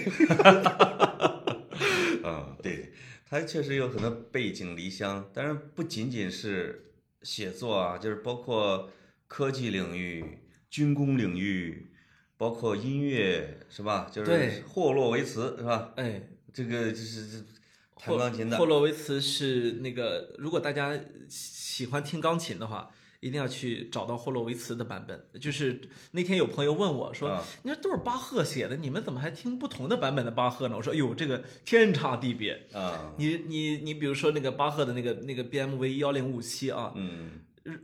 [2.24, 2.92] 嗯，对，
[3.30, 6.90] 他确实有很多背井离乡，但是不仅仅是
[7.24, 8.88] 写作啊，就是包括
[9.26, 10.38] 科技领域、
[10.70, 11.88] 军工领域，
[12.36, 14.08] 包括音乐，是吧？
[14.12, 15.92] 就是对霍洛维茨，是吧？
[15.96, 17.44] 哎，这个就是这
[17.96, 20.96] 弹钢琴的霍，洛维茨是那个，如果大家
[21.28, 22.90] 喜欢听钢琴的话。
[23.24, 25.40] 一定要去找到霍洛维茨的版本。
[25.40, 32.66] 就是那天有朋友问我说：“啊你说都是巴赫写的，你们怎么还听不同的版本的巴赫呢？”我说：“哟，这个天差地别。
[32.74, 37.30] 啊，你你你，比如说那个巴赫的那个那个 BMV 幺零五七啊，嗯，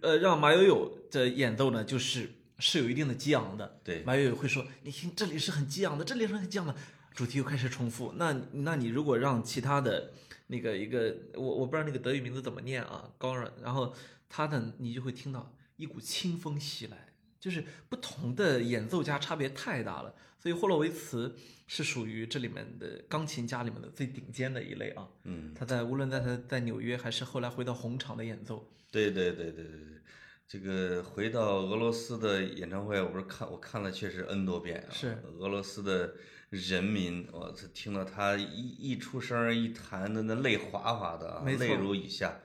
[0.02, 3.78] 呃，让马友友的演奏呢，就是是有一定的激昂的。
[3.82, 6.74] 对，马友友会说：“你听，这里是很激昂的，这里是很激昂的。”
[7.14, 8.12] 主题又开始重复。
[8.16, 10.12] 那那你如果让其他的
[10.46, 13.92] 那个一个，我我不知道那个德语名字怎么念啊，高软，然后
[14.30, 20.14] 他的你就会听到一股清风袭来，就是不同的演奏家差别太大了。
[20.38, 25.06] 所以霍洛维茨是属于这里面的钢琴家里面的最顶尖的一类啊。
[25.24, 30.00] 嗯，他在无论在他在纽约还是后来回到红场的演奏，对对对对对对，
[30.48, 34.90] 这个回到俄罗斯的演唱会，我不是看我看了确实 N 多遍啊。
[34.90, 36.14] 是俄罗斯的
[36.48, 42.40] 人民，我操，听到他一一出声儿一弹的那泪哗哗的啊，泪如雨下。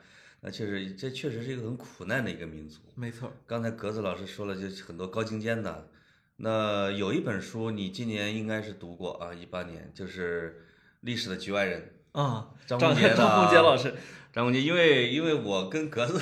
[0.45, 2.79] 那确实，这确实是一个很苦难的一个民族。
[2.93, 5.89] 没错，刚才格子老师说了，就很多高精尖的。
[6.38, 10.51] 那有一本书你今年应该是读过啊，一八年就是
[11.01, 11.93] 《历史的局外人》。
[12.21, 13.95] 啊，张张宏杰 张宏杰老师，
[14.31, 16.21] 张宏杰，因为因为我跟格子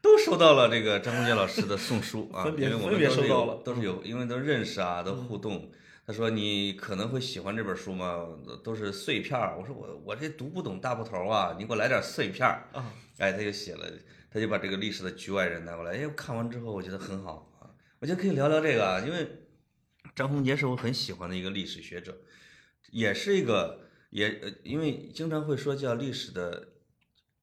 [0.00, 5.68] 都收到了这个张宏杰老师的送书啊， 分别因为我分别们都是有收到了嗯都是有，因为都认识啊，都互动。
[6.04, 8.28] 他说你可能会喜欢这本书吗？
[8.64, 9.56] 都是碎片儿。
[9.56, 12.68] 我说我我这读不懂大部头啊，你给我来点碎片儿。
[12.72, 13.88] 啊，哎，他就写了，
[14.30, 15.92] 他就把这个历史的局外人拿过来。
[15.92, 19.28] 哎，我看完之后我觉得很好啊，我觉得可以聊聊这个啊，因为
[20.14, 22.20] 张宏杰是我很喜欢的一个历史学者，
[22.90, 26.68] 也是一个也呃，因为经常会说叫历史的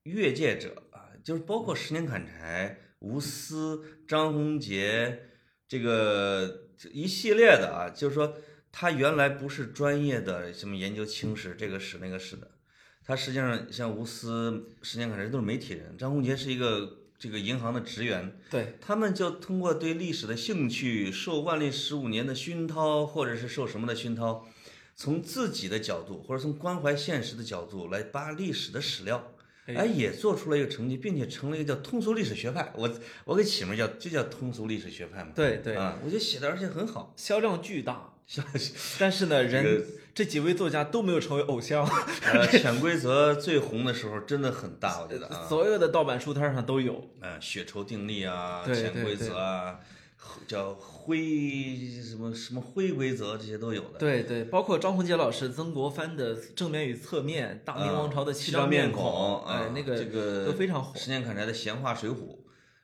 [0.03, 5.29] 越界者啊，就是包括十年砍柴、吴思、张宏杰
[5.67, 8.37] 这个一系列的啊，就是说
[8.71, 12.49] 他原来不是专业的什么研究清史这个史那个史的，
[13.05, 24.47] 他实际上像吴思、十年凯这都是媒体人，张宏杰是一个这个银行的职员，对，他们就通过对历史的兴趣，受万历十五年的熏陶，或者是受什么的熏陶，
[24.95, 29.33] 从自己的角度或者从关怀现实的角度来扒历史的史料，
[29.65, 29.75] 哎。
[29.75, 32.71] 哎，也做出了一个成绩，并且成了一个叫通俗历史学派。
[32.75, 32.89] 我
[33.25, 35.31] 我给起名叫就叫通俗历史学派嘛。
[35.35, 37.13] 对对，啊，我觉得写的而且很好。
[37.15, 38.13] 销量巨大，
[38.99, 41.83] 但是呢，人这几位作家都没有成为偶像，
[42.31, 45.47] 呃，潜规则最红的时候真的很大，我觉得啊。
[45.47, 47.09] 所有的盗版书摊上都有。
[47.21, 49.79] 嗯，血仇定律啊，潜规则啊，
[50.45, 51.17] 叫灰
[52.03, 53.97] 什么什么灰规则，这些都有的。
[53.97, 60.91] 对对，包括张宏杰老师、曾国藩的正面与侧面、大明王朝的七张七面孔，哎啊，那个这个都非常火。
[60.99, 62.37] 十年砍柴的闲话水浒，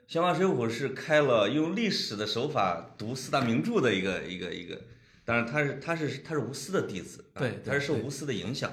[0.08, 4.80] 闲话水浒是开了用历史的手法读四大名著的一个一个一个，
[5.26, 8.72] 当然他是他是他是无私的弟子，对他是受无私的影响。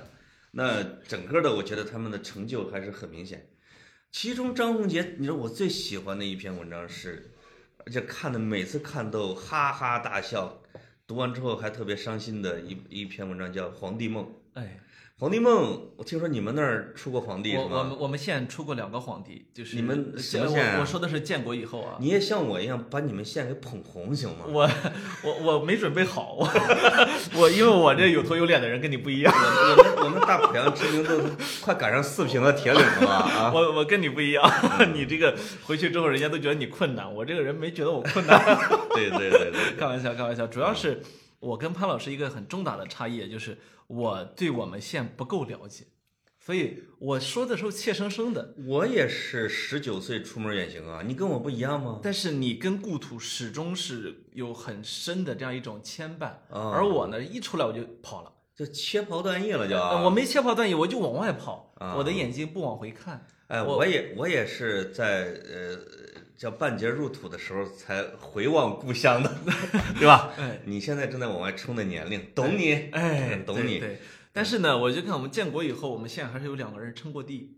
[0.53, 3.49] 那整个的，我觉得他们的成就还是很明显。
[4.11, 7.33] 其中张宏杰，你说我最喜欢的一篇文章是，
[7.79, 10.63] 而且看的每次看都哈哈大笑，
[11.07, 14.25] 读完之后还特别伤心的一一篇文章叫《皇帝梦》。
[14.55, 14.81] 哎，
[15.19, 17.57] 皇帝梦，我听说你们那儿出过皇帝？
[17.57, 21.97] 我我们我们县出过两个皇帝，就是你们什么我县啊我说的是建国以后啊。
[21.99, 24.45] 你也像我一样把你们县给捧红行吗？
[24.49, 24.69] 我
[25.23, 26.47] 我我没准备好，我
[27.41, 31.19] 我因为我这有头有脸的人跟你不一样，我我们我们大濮阳知名度
[31.63, 34.45] 快赶上四平的铁岭了我我跟你不一样，
[34.93, 35.35] 你这个
[35.65, 38.39] 回去之后人家都觉得你困难，我这个人没觉得我困难。
[38.95, 41.01] 对对对对， 开玩笑，开玩笑，主要是
[41.43, 45.85] 我跟潘老师一个很重大的差异，就是我对我们县不够了解，
[46.39, 48.55] 所以我说的时候怯生生的。
[48.65, 51.99] 我也是十九岁出门远行啊，你跟我不一样吗？
[52.01, 58.33] 但是你跟故土始终是有很深的这样一种牵绊，啊而我呢，一出来我就跑了。
[58.55, 59.75] 就切袍断义了就。
[59.77, 63.27] 呃我没切袍断义，我就往外跑，啊我的眼睛不往回看。
[63.49, 65.79] 哎，我我也我也是在呃
[66.37, 69.33] 叫半截入土的时候才回望故乡的，
[69.99, 70.31] 对吧？
[70.39, 73.79] 哎你现在正在往外冲的年龄，懂你，哎， 懂你。
[73.79, 73.99] 对对。
[74.35, 77.55] 但是呢，我就看我们建国以后，我们县还是有两个人称过帝。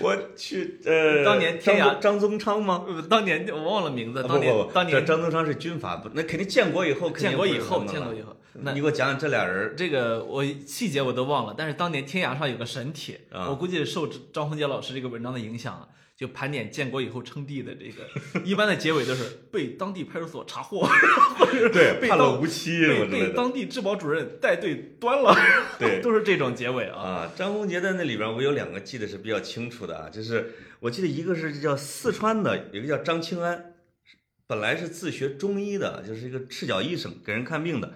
[0.00, 2.84] 我去，呃， 当年天涯张张宗昌吗？
[2.86, 20.84] 呃当年我忘了名字，当年不不，当年张宗昌是军阀，不，那肯定建国以后，肯定建国以后，建国以后，那你给我讲讲这俩人这个我细节我都忘了，但是当年天涯上有个神帖，啊我估计是受张宏杰老师这个文章的影响啊，就盘点建国以后称帝的这个，一般的结尾都是被当地派出所查获，
[21.72, 23.08] 对被判了无期被。
[23.08, 25.32] 被当地质保主任带队端了，
[25.78, 26.98] 对都是这种结尾啊。
[26.98, 33.74] 啊，张宏杰在那里边，我有两个记得是比较清楚的啊，就是我记得一个是叫四川的，有一个叫张清安，
[34.48, 37.94] 本来是自学中医的，就是一个赤脚医生，给人看病的。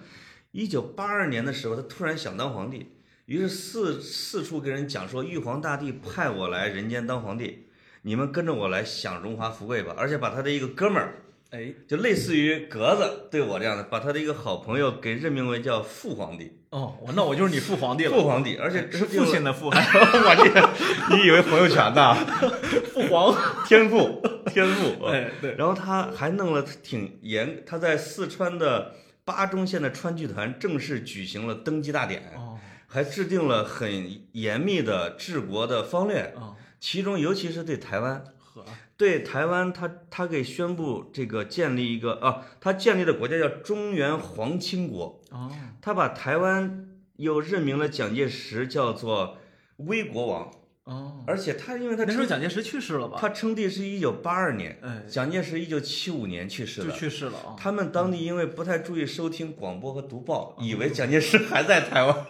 [0.51, 2.93] 一九八二年的时候，他突然想当皇帝，
[3.25, 7.67] 于是四四处跟人讲说，玉皇大帝派我来人间当皇帝，
[8.03, 9.93] 你们跟着我来享荣华富贵吧。
[9.97, 11.15] 而且把他的一个哥们儿，
[11.49, 16.59] 哎，就类似于格子对我这样的，把他的一个好朋友给任命为叫父皇帝。
[16.69, 20.69] 哦，那我就是你父皇帝了，父皇帝，而且父亲的父， 我这，
[21.15, 22.15] 你以为朋友圈呢？
[22.93, 23.35] 父皇。
[23.65, 25.05] 天父，天父。
[25.05, 38.21] 哎，对，然后他还弄了挺严，他在四川的巴中县的川剧团正式举行了登基大典，哦还制定了很严密的治国的方略，哦，其中尤其是对台湾。
[38.97, 45.49] 对台湾他，他给宣布这个建立一个啊，他建立的国家叫中原皇亲国，哦，
[45.81, 49.37] 他把台湾又任命了蒋介石叫做
[49.77, 50.51] 威国王，
[50.83, 53.17] 哦，而且他因为他那时候蒋介石去世了吧？
[53.19, 56.93] 他称帝是一九八二年，哎，蒋介石一九七五年去世就的。
[56.93, 57.55] 去世了啊。
[57.57, 62.25] 他们当地因为不太注意收听广播和读报，以为蒋介石还在台湾，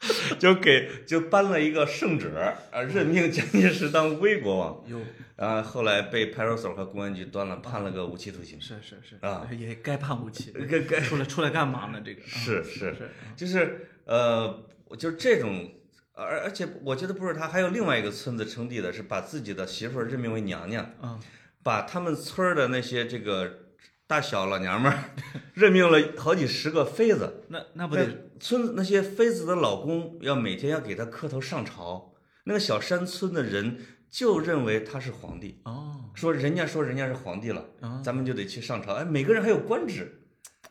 [0.38, 2.28] 就给就颁了一个圣旨，
[2.70, 4.84] 啊，任命蒋介石当威国王。
[4.86, 5.00] 有
[5.36, 8.60] 啊，后来被派出所和公安局端了，判了个无期徒刑。
[8.60, 10.52] 是是是啊，也该判无期。
[10.70, 12.00] 该该出来出来干嘛呢？
[12.04, 14.64] 这个啊是是是，就是呃，
[14.98, 15.70] 就是这种，
[16.14, 21.18] 而而且我觉得不是他，还有另外一个村子称帝的是把自己的媳妇儿任命为娘娘，嗯，
[21.62, 23.65] 把他们村儿的那些这个
[24.08, 25.10] 大小老娘们儿
[25.54, 32.12] 任命了好几十个妃子，那那不得村子那些妃子的老公要每天要给她磕头上朝，
[32.44, 40.22] 那个小山村的人就认为他是皇帝，哦说人家说人家是皇帝了，啊咱们就得去上朝，哎，每个人还有官职，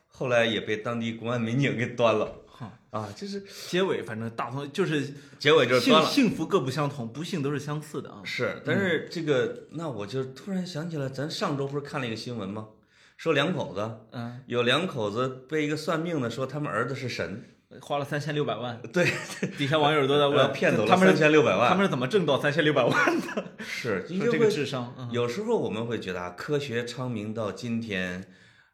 [0.07, 6.09] 后来也被当地公安民警给端了哈，啊，就是结尾反正大同就是结尾就是幸端了。
[6.09, 8.21] 幸福各不相同，不幸都是相似的啊。
[8.23, 12.69] 是，但是这个，那我就突然想起来，咱上周不是看了一个新闻吗？
[13.17, 17.43] 说两口子嗯，有两口子被一个算命的说他们儿子是神，
[17.81, 19.05] 花了三千六百万，对，
[19.57, 21.69] 底下网友都在 呃问，骗走了三他们是千六百万。
[21.69, 23.45] 他们是怎么挣到三千六百万的？
[23.59, 28.25] 是， 因说这个智商，嗯有时候我们会觉得啊，科学昌明到今天，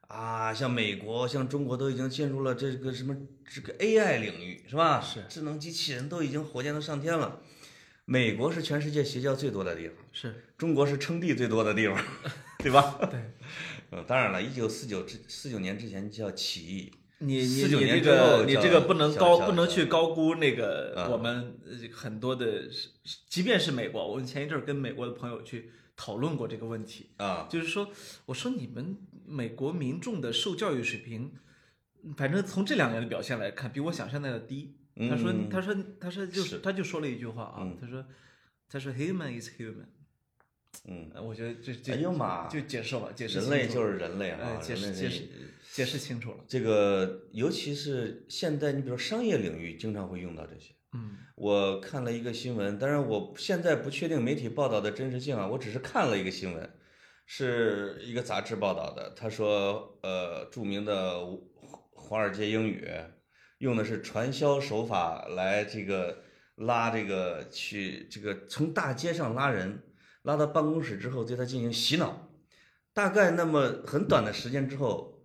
[0.08, 3.16] 啊，像美国、像中国都已经进入了这个什么
[3.48, 5.00] 这个 AI 领域，是吧？
[5.00, 7.40] 是智能机器人都已经火箭都上天了。
[8.06, 11.98] 美国是全世界邪教最多的地方，是中国是称帝最多的地方，
[12.60, 12.98] 对吧？
[13.10, 13.20] 对。
[13.92, 22.64] 嗯，当然了，一九四九之四九年之前叫起义，你你你这个你这个不能高不能去高估那个啊我们呃很多的，
[23.28, 27.90] 即便是美国，我们前一阵儿跟美国的朋友去讨论过这个问题，啊，就是说，
[28.26, 31.34] 我说你们美国民众的受教育水平，
[32.16, 34.76] 反正从这两年的表现来看，比我想象的要低。
[35.10, 38.06] 他说嗯他说他说就是他就说了一句话啊嗯，他说
[38.70, 39.86] 他说 human is human，
[40.88, 45.24] 嗯，呃我觉得这这哎呦妈就解释吧，解释人类就是人类哎啊，解释解释
[45.72, 50.74] 解释清楚了，这个，尤其是现在，你比如商业领域，经常会用到这些。
[50.94, 56.70] 嗯我看了一个新闻，当然我现在不确定媒体报道的真实性啊，我只是看了一个新闻，
[57.26, 59.12] 是一个杂志报道的。
[59.16, 61.26] 他说，呃，著名的
[61.94, 62.88] 华尔街英语
[63.60, 66.24] 用的是传销手法来这个
[66.56, 69.82] 拉这个去这个从大街上拉人，
[70.24, 72.30] 拉到办公室之后对他进行洗脑，
[72.94, 75.24] 大概那么很短的时间之后，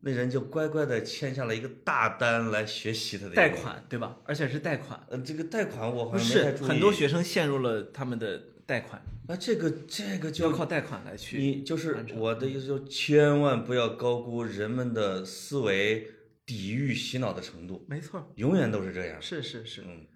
[0.00, 3.48] 那人就乖乖的签下了一个大单来学习他的贷。
[3.48, 4.18] 款对吧？
[4.24, 5.04] 而且是贷款。
[5.08, 6.68] 呃，这个贷款我好不是像没太注意。
[6.68, 11.38] 很多学生陷入了他们的贷款，那这个这个就要靠贷款来去。
[11.38, 16.08] 你就是我的意思，就千万不要高估人们的思维
[16.44, 19.20] 抵御洗脑的程度，没错，永远都是这样。
[19.20, 20.06] 是是是，嗯，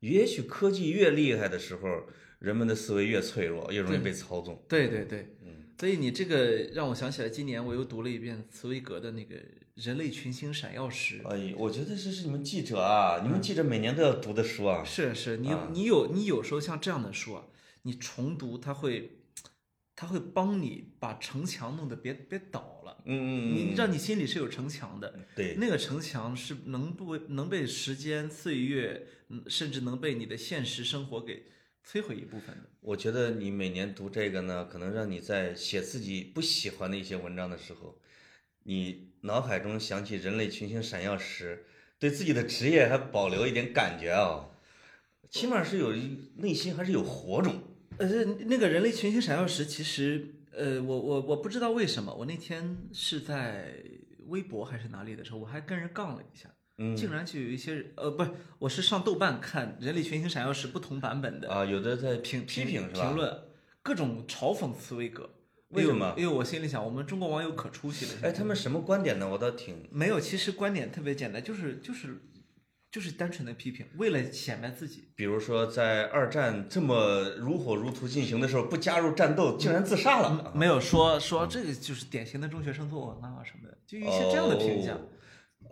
[0.00, 2.06] 也许科技越厉害的时候，
[2.40, 4.60] 人们的思维越脆弱，越容易被操纵。
[4.68, 9.36] 对对对，嗯，所以你这个让我想起来，今年我又读了一遍茨威格的那个
[9.74, 11.20] 《人类群星闪耀时》。
[11.28, 14.82] 哎，我觉得这是你们记者啊，你们记者每年都要读的书啊。
[14.82, 17.44] 是是，你啊你有你有时候像这样的书啊，
[17.82, 19.18] 你重读它会，
[19.94, 25.26] 它会帮你把城墙弄得别别倒了，嗯嗯嗯，你让你心里是有城墙的。
[25.36, 31.44] 对，那个城墙是能不能被时间、岁月，嗯甚至能被你的现实生活给
[31.90, 32.68] 摧毁一部分的。
[32.80, 37.98] 我觉得你每年读这个呢，可能让你在写自己不喜欢的一些文章的时候，
[38.62, 41.66] 你脑海中想起人类群星闪耀时，
[41.98, 44.50] 对自己的职业还保留一点感觉啊、
[45.28, 45.92] 起码是有
[46.36, 47.60] 内心还是有火种。
[47.98, 53.74] 呃，那个人类群星闪耀时，其实，呃，我我我不知道为什么，我那天是在
[54.28, 56.48] 微博还是哪里的时候，我还跟人杠了一下，
[56.82, 63.08] 嗯竟然就有一些人，呃，不是，我是上豆瓣看人类群星闪耀时不同版本的啊，有的在评批评是吧？
[63.08, 63.38] 评论，
[63.82, 65.28] 各种嘲讽茨威格。
[65.68, 68.12] 为什么因为我心里想，我们中国网友可出息了。
[68.22, 69.28] 哎，他们什么观点呢？
[69.28, 72.18] 我倒挺没有，其实观点特别简单，就是就是
[72.90, 75.10] 就是单纯的批评，为了显摆自己。
[75.14, 80.50] 比如说，在二战这么如火如荼进行的时候，不加入战斗，竟然自杀了。
[80.56, 84.94] 没有说说这个就是典型的中学生作文啊什么的，就一些这样的评价。
[84.94, 85.00] 哦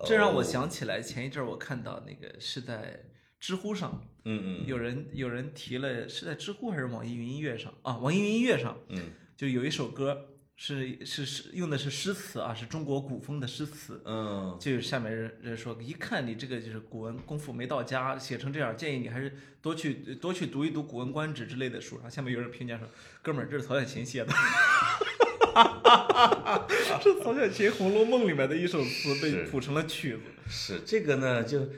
[0.05, 3.05] 这让我想起来前一阵儿我看到那个是在
[3.41, 7.97] 知乎上，嗯嗯有人有人提了，是在知乎还是网易云音乐上啊？
[7.99, 14.03] 网易云音乐上嗯就有一首歌是是是用的是诗词啊，是中国古风的诗词。
[14.05, 21.95] 嗯，就有下面人人说，一看你这个就是古文功夫没到家，写成这样，建议你还是多去多去读一读《古文观止》之类的书。
[21.97, 22.89] 然后下面有人评价说，
[23.23, 24.33] 哥们儿，这是曹雪芹写的，
[27.03, 30.23] 这曹雪芹《红楼梦》里面的一首词被谱成了曲子。
[30.49, 31.69] 是这个呢，就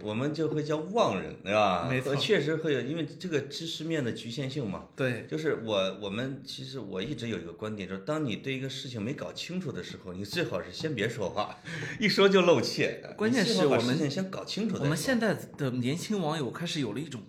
[0.00, 1.86] 我们就会叫妄人，对吧？
[1.88, 4.88] 没错确实会有，因为这个知识面的局限性嘛。
[4.96, 11.56] 对，就是我我们其实我一直有一个观点，就是当你对一个事情没搞清楚的时候，你最好是先别说话，
[12.00, 13.00] 一说就露怯。
[13.16, 14.84] 关键是我们事情先搞清楚再说。
[14.84, 17.22] 我们现在的年轻网友开始有了一种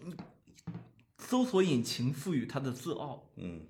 [1.19, 3.29] 搜索引擎赋予他的自傲。
[3.37, 3.61] 嗯，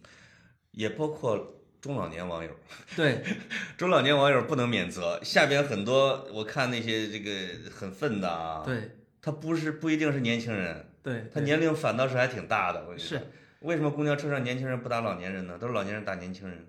[0.71, 2.49] 也包括中老年网友。
[2.95, 3.21] 对，
[3.77, 7.31] 中老年网友不能免责，下边很多我看那些这个
[7.77, 8.91] 很愤的啊，，对，
[9.21, 12.79] 他不是不一定是年轻人，对，他年龄反倒是还挺大的。
[12.83, 13.27] 我跟你说是，
[13.59, 15.57] 为什么公交车上年轻人不打老年人呢？
[15.59, 16.65] 都是老年人打年轻人。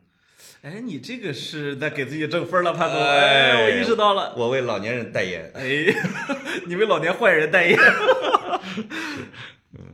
[0.62, 3.00] 哎，你这个是在给自己挣分了，潘总。
[3.00, 4.35] 哎哎，我意识到了。
[4.37, 5.48] 我为老年人代言。
[5.55, 5.62] 哎，
[6.66, 7.79] 你为老年坏人代言。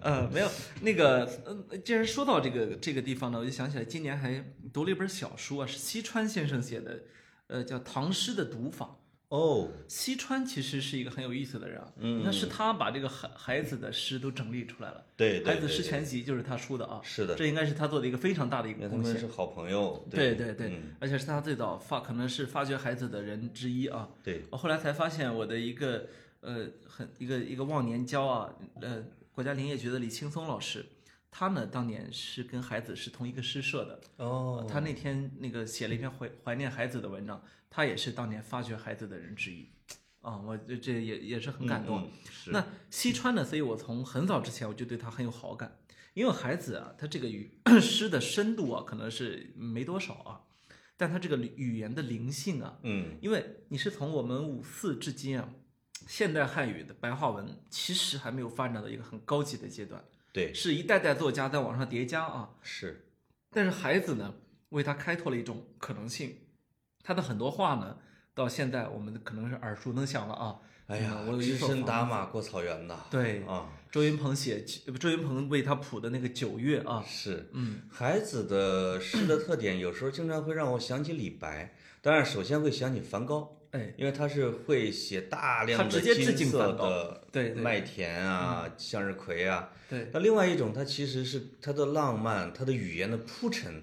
[0.01, 0.49] 呃，没有
[0.83, 7.01] 那个，呃，既然说到这个这个地方呢，我就想起来，今年还读了一本小书啊，是西川先生写的，
[7.47, 8.87] 呃，叫《唐诗的读法》。
[9.31, 19.13] 哦，西川其实是一个很有意思的人啊，嗯那是他把这个孩孩子的诗都整理出来了，对对孩子诗全集就是他出的啊，是的，这应该是他做的一个非常大的一个贡献。
[19.13, 20.05] 们是好朋友。
[20.11, 24.09] 对对对，嗯而且是他最早发，可能是发掘孩子的人之一啊。
[24.21, 26.09] 对，我后来才发现，我的一个
[26.41, 30.85] 呃很一个一个忘年交啊，呃，国家林业局的李青松老师，
[31.31, 39.69] 他呢当年是跟孩子是同一个诗社的，哦，他那天那个写了一篇怀怀念孩子的文章，他也是当年发掘孩子的人之一，
[40.21, 42.03] 啊，我这这也也是很感动。
[42.03, 42.05] 嗯。
[42.05, 45.79] 嗯是那西川呢，所以我从很早之前我就对他很有好感，
[46.15, 50.41] 因为孩子啊，他这个语 诗的深度啊，可能是没多少啊，
[50.97, 55.49] 但他这个语言的灵性啊，嗯因为你是从我们五四至今啊，
[56.07, 62.51] 现代汉语的白话文其实还没有发展到一个很高级的阶段，对是一代代作家在往上叠加啊。
[62.63, 63.07] 是
[63.51, 64.35] 但是孩子呢，
[64.71, 66.37] 为他开拓了一种可能性，
[67.03, 67.99] 他的很多话呢，
[68.35, 70.61] 到现在我们可能是耳熟能详了啊。
[70.87, 73.07] 哎呀嗯，我有一只身打马过草原呐。
[73.09, 77.49] 对啊，周云鹏写，周云鹏为他谱的那个《九月》啊，是。
[77.53, 81.77] 嗯，孩子的诗的特点，有时候经常会让我想起李白。
[82.03, 89.73] 当然，首先会想起梵高，哎，因为他是会写大量的金色的对对麦田啊、向日葵啊。
[89.89, 93.83] 对，那另外一种，它其实是它的浪漫，它的语言的铺陈，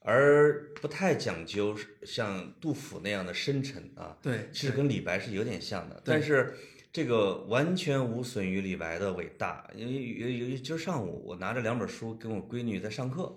[0.00, 4.16] 而不太讲究像杜甫那样的深沉啊。
[4.20, 6.54] 对，其实跟李白是有点像的，但是
[6.92, 9.68] 这个完全无损于李白的伟大。
[9.76, 13.32] 因为由于今儿上午我拿着两本书跟我闺女在上课，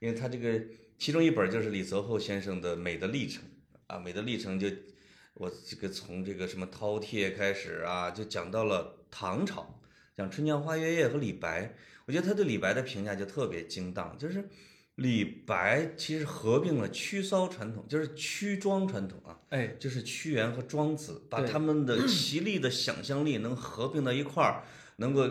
[0.00, 0.60] 因为他这个
[0.98, 3.44] 其中一本就是李泽厚先生的《美的历程》
[3.86, 4.68] 啊，《美的历程》就
[5.40, 9.80] 我这个从这个什么饕餮开始啊，就讲到了唐朝，
[10.14, 11.74] 讲《春江花月夜》和李白。
[12.04, 14.48] 我我觉得他对李白的评价就特别精当，就是
[14.96, 24.64] 李白其实合并了屈骚传统，就是屈庄传统啊，哎，就是屈原和庄子，把他们的奇丽的想象力能合并到一块儿，
[24.96, 25.30] 能够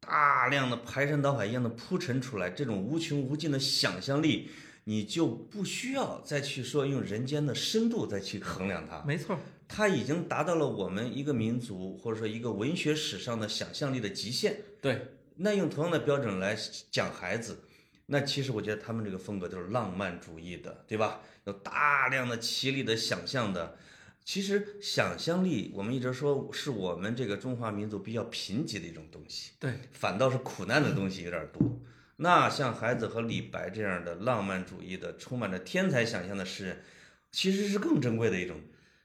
[0.00, 4.48] 大量的排山倒海一样的铺陈出来，这种无穷无尽的想象力，
[4.88, 14.58] 你就不需要再去说用人间的深度再去衡量它，没错，它已经达到了我们一个民族或者说一个文学史上的想象力的极限。
[14.80, 16.56] 对，那用同样的标准来
[16.92, 17.58] 讲孩子，
[18.06, 21.20] 那其实我觉得他们这个风格都是浪漫主义的，对吧？
[21.46, 23.76] 有大量的绮丽的想象的。
[24.24, 31.76] 其实想象力，我们一直说是我们这个中华民族比较贫瘠的一种东西，对，反倒是苦难的东西有点多。
[32.16, 36.82] 那像孩子和李白这样的浪漫主义的、充满着天才想象的诗人，
[37.30, 38.56] 其实是更珍贵的一种。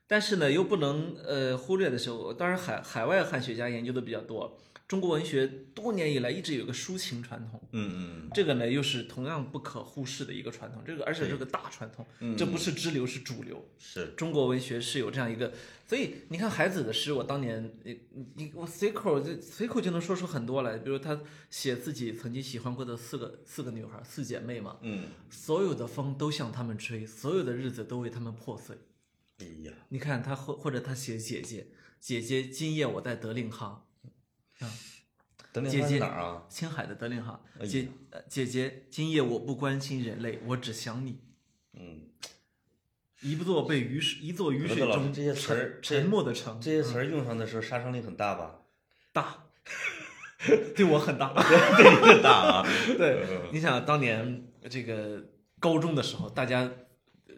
[0.08, 4.58] 但是呢，又不能呃忽略的时候，当然海海外汉学家研究的比较多。
[4.92, 13.66] 中国文学多年以来一直有个抒情传统，嗯嗯这个呢又是同样不可忽视的一个传统，这个而且是个大传统，嗯这不是支流是主流。
[13.80, 15.54] 是，中国文学是有这样一个，
[15.88, 18.02] 所以你看海子的诗，我当年你
[18.36, 28.76] 你我随口就随口就能说出很多来，比如他写自己曾经喜欢过的四个四个女孩，四姐妹嘛，嗯，所有的风都向她们吹，所有的日子都为她们破碎。
[29.38, 31.68] 哎呀，你看他或或者他写姐姐，
[31.98, 33.84] 姐姐今夜我在德令哈，啊，
[35.54, 36.44] 德令哪儿啊？
[36.50, 41.20] 青海的德令哈，姐呃姐姐今夜我不关心人类，我只想你。
[41.74, 42.08] 嗯，
[43.22, 48.62] 一座被雨水，一座雨水中这些词儿沉沉默的城，这些词儿用上的时候杀伤力很大吧？
[49.12, 49.44] 大，
[50.76, 51.34] 对我很大。
[51.36, 52.68] 对你很大啊。
[52.98, 55.22] 对，你想当年这个
[55.60, 56.72] 高中的时候，大家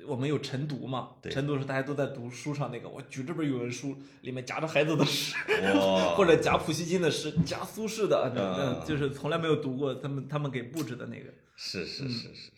[0.07, 1.11] 我们有晨读嘛？
[1.29, 5.35] 晨读时大家都在读书上那个，我举这本语文书，里面夹着孩子的诗，
[6.15, 12.51] 或者夹普希金的诗，夹苏轼的，就是从来没有读过他们他们给布置的那个，是是是是是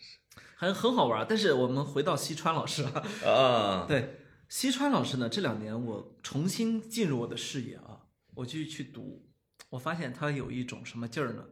[0.56, 1.26] 很很好玩儿。
[1.28, 8.00] 但是我们回到西川老师啊，啊， 对西川老师呢，这两年我重新进入我的视野啊，
[8.34, 9.26] 我去去读，
[9.70, 11.44] 我发现他有一种什么劲儿呢？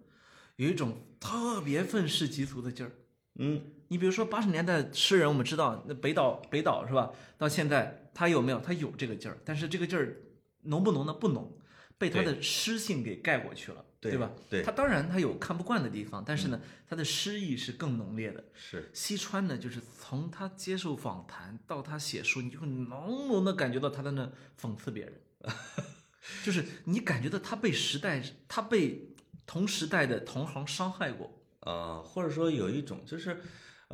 [0.56, 2.92] 有一种特别愤世嫉俗的劲儿。
[3.36, 7.10] 嗯，你比如说八十年代诗人，我们知道那北岛北岛是吧？
[7.36, 8.60] 到现在他有没有？
[8.60, 10.16] 他有这个劲儿，但是这个劲儿
[10.62, 11.12] 浓不浓呢？
[11.12, 11.56] 不浓，
[11.98, 14.30] 被他的诗性给盖过去了，对吧？
[14.48, 18.44] 对他当然他有看不惯的地方，但是呢，他的诗意是更浓烈的。
[18.54, 24.30] 是西川呢，就是从他接受访谈到他写书，你就会浓浓的感觉到他在那
[24.60, 25.20] 讽刺别人，
[26.42, 29.14] 就是你感觉到他被时代，他被
[29.44, 31.40] 同时代的同行伤害过。
[31.60, 33.40] 呃，或者说有一种就是，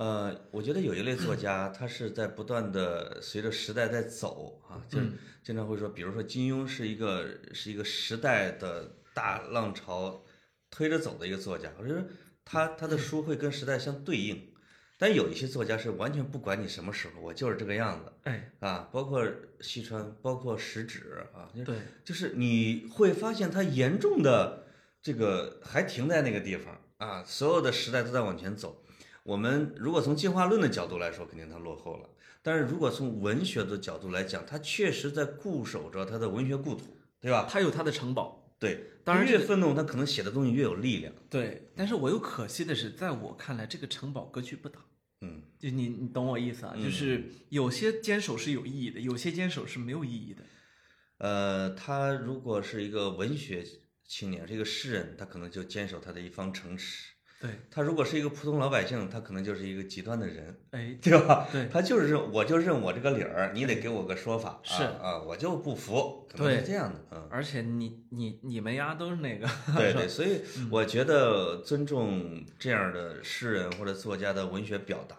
[0.01, 5.07] 呃，我觉得有一类作家，他是在不断的随着时代在走啊，就是
[5.43, 10.25] 经常会说，比如说金庸是一个是一个时代的大浪潮
[10.71, 12.03] 推着走的一个作家，我觉得
[12.47, 14.51] 他他的书会跟时代相对应。
[14.97, 19.23] 但有一些作家是完全不管你什么时候，我就是这个样子哎，啊，包括
[19.61, 24.65] 西川，包括石指啊，就是对，就是你会发现他严重的
[25.03, 28.80] 这个还停在那个地方啊，所有的时代都在往前走。
[29.23, 32.09] 我们如果从进化论的角度来说，肯定它落后了；
[32.43, 37.47] 但是如果从文学的角度来讲，它确实在固守着它的文学故土，对吧？
[37.49, 38.39] 他有他的城堡。
[38.59, 41.11] 对，当然越愤怒，他可能写的东西越有力量。
[41.31, 44.79] 对，但是我又可惜的是，在我看来，这个城堡格局不大。
[45.23, 46.75] 嗯，就你你懂我意思啊？
[46.77, 50.43] 就是有些坚守是有意义的，有些坚守是没有意义的。
[51.19, 53.65] 呃，他如果是一个文学
[54.07, 57.13] 青年，是一个诗人，他可能就坚守他的一方城池。
[57.41, 60.55] 对，他如果是一个普通老百姓，他可能就是一个极端的人。
[60.73, 61.49] 哎， 对吧？
[61.51, 64.61] 对他就是认，我就认我这个理儿，你得给我个说法。
[64.63, 67.01] 是啊啊，我就不服，可能是这样的。
[67.13, 75.17] 嗯，而且你你你们家都是那个， 对对，所以嗯我觉得尊重这样的诗人或者作家的文学表达，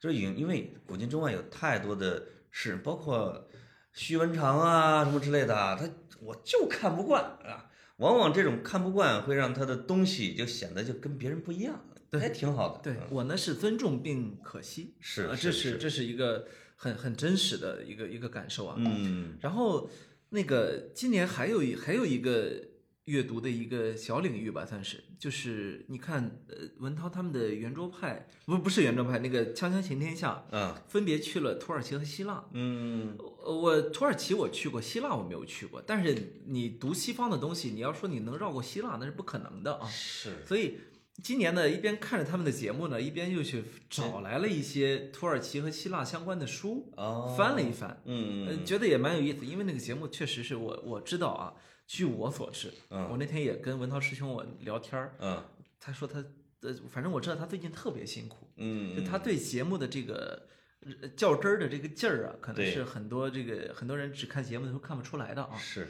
[0.00, 3.48] 就是因因为古今中外有太多的诗人，包括
[3.92, 5.88] 徐文长啊什么之类的啊，他
[6.22, 7.70] 我就看不惯啊。
[8.02, 12.80] 往往这种看不惯会让他的东西就显得就跟别人不一样，对还挺好的。
[12.82, 16.46] 对嗯我呢是尊重并可惜，是这是这是一个
[16.76, 18.76] 很很真实的一个一个感受啊。
[18.78, 19.88] 嗯然后
[20.30, 22.62] 那个今年还有一还有一个
[23.06, 32.44] 阅读的一个小领域吧，算是就是你看呃文涛他们的圆桌派不不是圆桌派，那个锵锵行天下嗯分别去了土耳其和希腊。
[32.52, 35.82] 嗯呃我土耳其我去过，希腊我没有去过。
[35.84, 39.88] 但是你读西方的东西，你要说你能绕过希腊，那是不可能的啊。
[39.88, 40.78] 是所以
[41.22, 49.44] 今年呢，一边看着他们的节目呢，一边又去找来了一些土耳其和希腊相关的书，哦，翻了一翻，嗯呃，觉得也蛮有意思。
[49.44, 51.52] 因为那个节目确实是我我知道啊，
[51.92, 53.06] 据我所知，嗯。
[53.10, 55.44] 我那天也跟文涛师兄我聊天儿，嗯。
[55.78, 56.24] 他说他
[56.62, 60.48] 呃，反正我知道他最近特别辛苦，嗯，就他对节目的这个
[60.80, 65.54] 呃较真儿的这个劲儿啊，可能是很多这个很多人只看节目的时候看不出来的啊。
[65.58, 65.86] 是。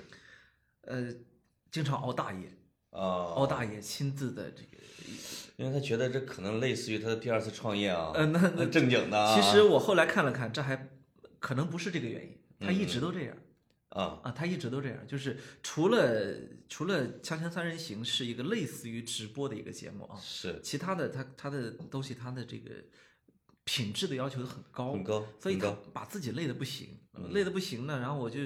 [0.80, 1.14] 呃，
[1.70, 2.48] 经常熬大夜，
[2.90, 2.98] 啊，
[3.36, 4.82] 熬大夜亲自的这个，
[5.54, 10.88] 因为他觉得这可能类似于他的第二次创业啊，呃，那那正经的啊，其实我后来看了看，这还
[11.38, 13.36] 可能不是这个原因，他一直嗯都这样。
[13.92, 16.34] 啊，啊，他一直都这样，就是除了
[16.68, 22.70] 除了《锵锵三人行》是一个类似于直播的一个节目啊，是其他的他他的东西他的这个
[23.64, 28.40] 品质的要求很高，很高，所以他把自己累得不行，嗯累得不行呢，然后我就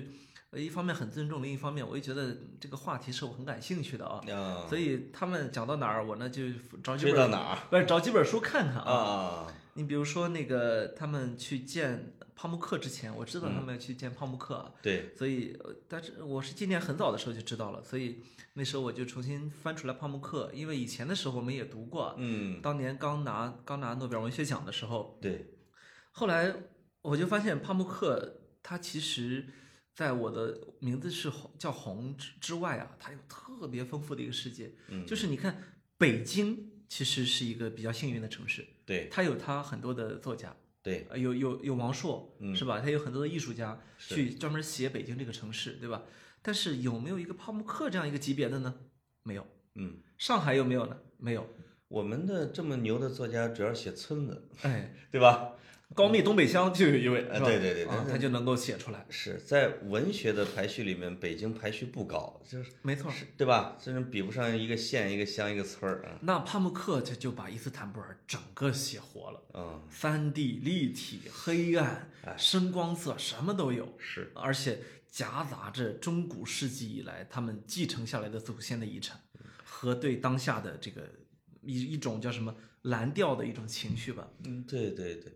[0.51, 6.43] 呃一方面很尊重，另一方面我又觉得这个话题是我很感兴趣的啊，啊，所以他们讲到哪儿，我呢就
[6.83, 9.47] 找几追本到哪儿不是找几本书看看啊。
[9.77, 9.79] 啊？
[9.79, 18.21] 你比如说那个他们去见帕慕克之前，我知道他们要去见帕慕克啊，对，所以，呃但是我是今年很早的时候就知道了，所以
[18.55, 25.47] 那时候我就重新翻出来帕慕克，因为以前的时候我们也读过，嗯，当年刚拿刚拿诺贝尔文学奖的时候，对，
[26.11, 26.55] 后来
[27.03, 29.47] 我就发现帕慕克他其实
[29.95, 35.63] 在我的名字是红叫红之之外啊，它有特别丰富的一个世界，嗯，就是你看
[35.97, 42.81] 北京其实是一个比较幸运的城市，对他有他很多的作家，对，呃有有有王朔，嗯是吧？
[42.81, 46.05] 他有很多的艺术家是去专门写北京这个城市，对吧？
[46.41, 48.75] 但是有没有一个泡沫克这样一个级别的呢？
[49.25, 49.47] 没有。
[49.75, 50.97] 嗯，上海有没有呢？
[51.19, 51.47] 没有。
[51.89, 55.53] 我们的这么牛的作家主要写村子，哎， 对吧？
[55.95, 57.35] 高密东北乡就有一位，是吧？
[57.35, 57.87] 呃对对对。
[58.11, 63.11] 他就能够写出来，是在文学的排序里面，北京排序不高，就是没错。
[63.37, 63.79] 对吧？
[63.81, 66.05] 甚至比不上一个县、一个乡、一个村儿。
[66.05, 66.19] 啊。
[66.23, 74.31] 那帕慕克这就把伊斯坦布尔整个写活了，嗯，三 D 立体、黑暗、深光色，什么都有，是。
[74.35, 79.19] 而且夹杂着中古世纪以来他们继承下来的祖先的遗产，
[79.65, 81.09] 和对当下的这个
[81.67, 84.29] 一一种叫什么蓝调的一种情绪吧。
[84.45, 85.33] 嗯，对对对，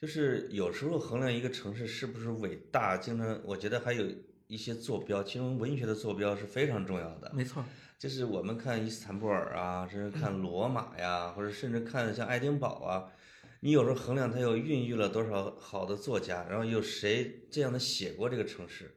[0.00, 4.06] 就是有时候衡量一个城市是不是伟大，经常我觉得还有
[4.46, 7.32] 一些坐标，其中文学的坐标是非常重要的。
[7.34, 7.64] 没错，
[7.98, 13.12] 就是我们看伊斯坦布尔啊，甚至看 罗马呀，或者甚至看像爱丁堡啊，
[13.60, 18.96] 你有时候衡量它又孕育了多少好的作家，然后有谁这样的写过这个城市。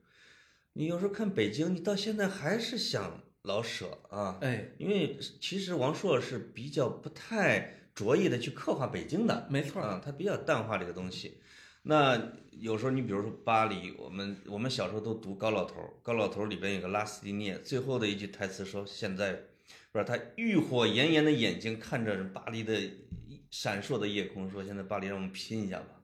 [0.74, 11.40] 你有时候看北京，你到现在还是想老舍啊，哎，因为其实王朔是比较不太着意的去刻画北京的，没错，啊，他比较淡化这个东西。
[11.84, 19.34] 那有时候你比如说巴黎，我们我们小时候都读高老头儿，高老头儿里边有个拉斯蒂涅，最后的一句台词说：“现在
[19.92, 22.80] 不是他欲火炎炎的眼睛看着巴黎的
[23.52, 26.02] 闪烁的夜空，说现在巴黎让我们拼一下吧。”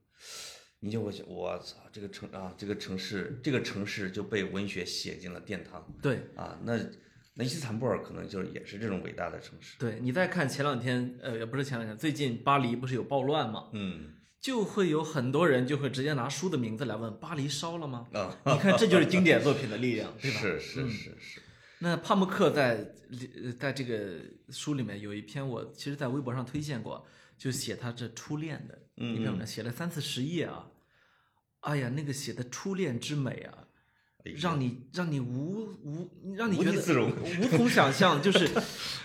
[0.82, 6.58] 你就会想，我操，这个城啊，这个城市，这个城市就被文学写进了殿堂对啊。
[6.64, 6.78] 那
[7.34, 9.76] 那伊斯坦布尔可能就是也是这种伟大的城市。
[9.78, 13.68] 对，你再看前两天，呃，也不是前两天，最近巴黎不是有暴乱吗？
[13.72, 18.08] 嗯就会有很多人就会直接拿书的名字来问巴黎烧了吗？
[18.14, 20.40] 啊，你看，这就是经典作品的力量，对吧？
[20.40, 21.42] 是是嗯是是，
[21.80, 22.94] 那帕慕克在
[23.42, 24.18] 呃在这个
[24.48, 27.06] 书里面有一篇，我其实在微博上推荐过，
[27.36, 30.66] 就写他这初恋的嗯一篇文章，写了三四十页啊。
[31.60, 33.68] 哎呀，那个写的初恋之美啊，
[34.36, 37.10] 让你让你无无让你觉得地自容
[37.40, 38.48] 无从想象，就是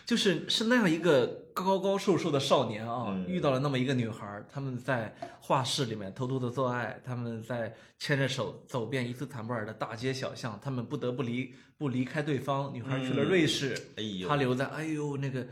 [0.05, 15.47] 就是是那样一个高高瘦瘦的少年啊，嗯遇到了那么一个女孩儿，他们在画室里面偷偷的做爱，他们在牵着手走遍伊斯坦布尔的大街小巷，他们不得不离不离开对方，女孩儿去了嗯瑞士，哎呦，他留在，哎呦那个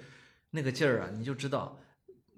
[0.51, 1.79] 那个劲儿啊，你就知道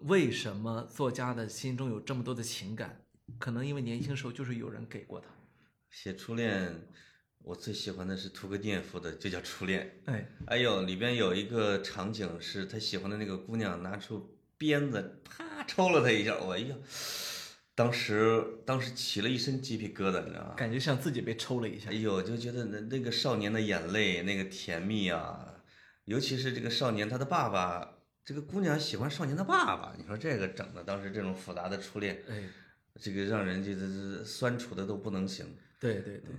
[0.04, 3.02] 为什么作家的心中有这么多的情感，
[3.40, 5.28] 可能因为年轻时候就是有人给过他，
[5.90, 6.72] 写初恋，
[7.46, 10.02] 我最喜欢的是屠格涅夫的，就叫初恋。
[10.06, 16.76] 哎，哎呦，里边有一个场景是他喜欢的那个姑娘拿出鞭子，啪抽了他一下，我哎呀，
[17.76, 20.56] 当时当时起了一身鸡皮疙瘩，你知道吗？
[20.58, 25.62] 感觉像自己被抽了一下哎，呦，就觉得那那个少年的眼泪，那个甜蜜啊，
[26.06, 32.42] 尤其是这个少年他的爸爸，这个姑娘喜欢少年的爸爸，你说这个整的，当时这种复杂的初恋，哎，
[33.00, 35.46] 这个让人觉得这酸楚的都不能行。
[35.80, 36.32] 对对对。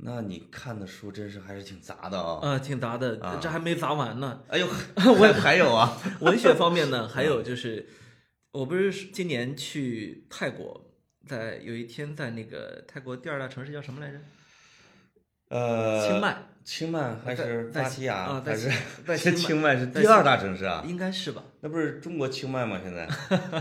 [0.00, 4.40] 那你看的书真是还是挺杂的啊、呃，挺杂的，啊这还没杂完呢。
[4.48, 7.88] 哎呦， 我还有啊， 文学方面呢， 还有就是，
[8.52, 10.84] 我不是今年去泰国，
[11.26, 14.18] 在有一天在那个泰国第二大城市叫什么来着？
[15.48, 18.70] 呃，清迈，清迈还是在芭提雅啊在还是
[19.06, 20.84] 在是清 迈是第二大城市啊？
[20.86, 21.42] 应该是吧？
[21.62, 22.78] 那不是中国清迈吗？
[22.84, 23.08] 现在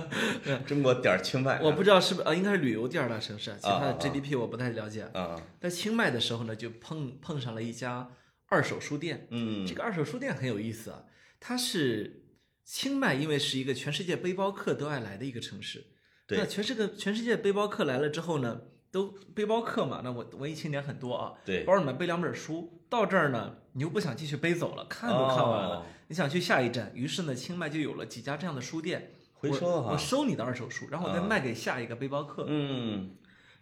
[0.67, 5.03] 中国点儿清迈啊，我不知道是不是，啊，应该是旅游第二大城市，其他的 GDP 我不太了解。
[5.13, 8.09] 啊，在清迈的时候呢，就碰碰上了一家
[8.47, 9.25] 二手书店。
[9.31, 11.03] 嗯这个二手书店很有意思啊，
[11.39, 12.25] 它是
[12.65, 15.81] 清迈因为是一个全世界背包客都爱来的一个城市，
[16.27, 18.59] 对那全世界全世界背包客来了之后呢，
[18.91, 25.85] 都背包客嘛，那我文艺青年很多啊，对包里面背两本书，到这儿呢，你又不想继续背走了，看都看完了，哦。
[26.07, 32.45] 你想去下一站，于是呢，清迈就有了几家这样的书店，回收哈我我收你的二手书，然后我再啊卖给下一个背包客。
[32.47, 33.15] 嗯，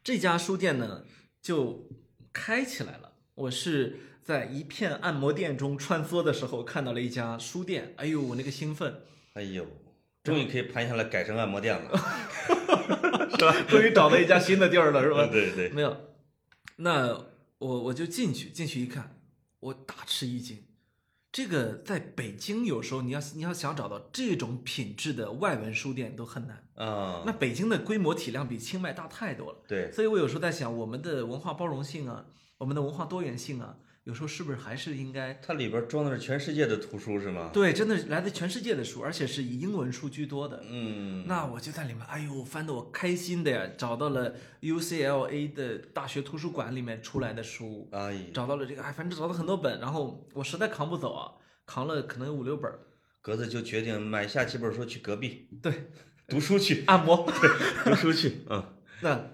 [0.04, 1.04] 这家书店呢
[1.42, 1.90] 就
[2.32, 3.14] 开起来了。
[3.34, 9.02] 我是在一片按摩店中穿梭的时候看到了一家书店，哎呦，我那个兴奋，
[9.34, 9.66] 哎呦，
[10.24, 11.98] 终于可以盘下来改成按摩店了，
[13.38, 13.56] 是吧？
[13.68, 15.28] 终于找到一家新的地儿了，是吧？
[15.32, 15.98] 对对，没有，
[16.78, 17.26] 那
[17.58, 19.15] 我我就进去，进去一看，
[19.66, 20.64] 我大吃一惊。
[21.32, 26.66] 这个在北京有时候你要你要想找到这种品质的外文书店都很难。
[26.76, 29.58] 啊，那北京的规模体量比清迈大太多了。
[29.68, 32.26] 对，所以我有时候在想，我们的文化包容性啊，
[32.58, 37.50] 我们的文化多元性啊，有时候是不是还是应该它里边装的是全世界的图书是吗？
[37.52, 40.64] 对，真的是来自全世界的书，而且是以英文书居多的。
[40.70, 51.34] 嗯，那我就在里面，哎呦，翻得我开心的呀，找到了 UCLA 的大学图书馆里面出来的书，哎，找到了这个，哎，反正找到很多本，然后我实在扛不走啊，
[51.66, 52.80] 扛了可能有五六本儿，
[53.24, 55.90] 格子就决定买下几本书去隔壁 对，
[56.28, 57.28] 读书去，按摩。
[57.84, 58.64] 读书去，嗯，
[59.02, 59.32] 那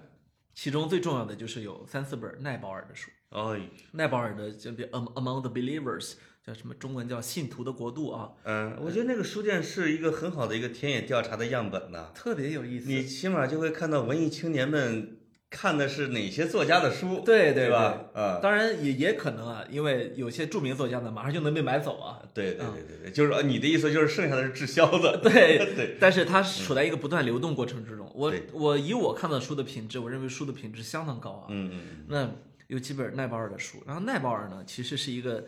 [0.54, 3.10] 其中最重要的就是有三四本奈保尔的书。
[3.32, 3.60] 哎，
[3.92, 6.14] 奈保尔的叫 Among the Believers
[6.46, 6.74] 叫什么？
[6.74, 12.10] 中文叫《信徒的国度》啊，嗯，我觉得那个书店是一个很好的一个田野调查的样本呢。
[12.14, 12.88] 特别有意思。
[12.88, 15.18] 你起码就会看到文艺青年们
[15.48, 18.06] 看的是哪些作家的书，对对对吧？
[18.14, 22.20] 啊，当然也也可能啊，因为有些著名作家呢，马上就能被买走啊。
[22.34, 28.10] 对对对对对，就是说你的意思就是剩下的是滞销的， 对 对，但是它处在一个不断流动过程之中。
[28.14, 31.46] 我我以我看到书的品质，我认为书的品质相当高啊。
[31.50, 32.30] 嗯嗯那
[32.72, 35.46] 有几本奈保尔的书，然后奈保尔呢，其实是一个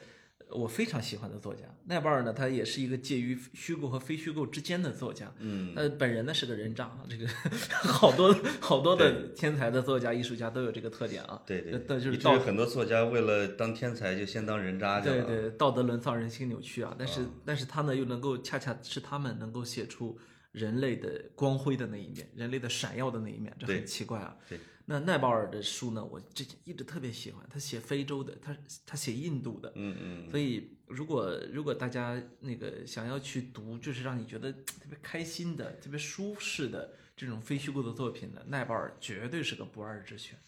[0.50, 1.62] 我非常喜欢的作家。
[1.86, 5.32] 奈保尔呢，他也是一个介于虚构和非虚构之间的作家。
[5.38, 7.26] 嗯，他，本人呢是个人渣，这个
[7.66, 11.42] 好多好多的天才的作家、艺术家都有这个特点啊。
[11.46, 16.94] 对对，对就是道以至于很多作家为了当天才就先当人渣去了，对对，道德沦丧，人心扭曲啊！
[16.98, 20.18] 但是、但是他呢，又能够恰恰是他们能够写出
[20.52, 24.36] 人类的光辉的那一面，人类的闪耀的那一面，这很奇怪啊。
[24.46, 40.38] 对那奈保尔的书呢，我这一直特别喜欢，他写非洲的，他他写印度的，嗯嗯，所以如果如果大家那个想要去读，就是让你觉得特别开心的、特别舒适的这种非虚构的作品呢，奈保尔绝对是个不二之选。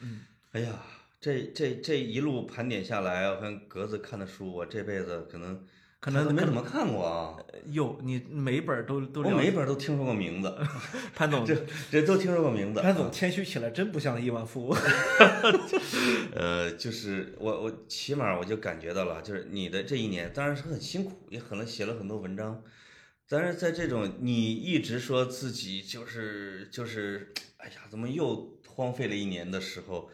[0.00, 0.22] 嗯
[0.52, 0.82] 哎呀，
[1.20, 5.62] 这这这一路盘点下来，我跟格子看的书，我这辈子可能
[6.06, 7.36] 可能都没怎么看过啊，
[7.68, 10.56] 有，你每一本都都我，每一本都听说过名字，
[11.16, 12.80] 潘总这这都听说过名字。
[12.80, 14.78] 潘总谦虚起来真不像亿万富翁。
[16.32, 22.62] 呃，就是我我起码我就感觉到了，就是你的这一年当然是很辛苦，也可能写了很多文章，
[23.28, 30.08] 但是在这种你一直说自己就是就是，哎呀，怎么又荒废了一年的时候，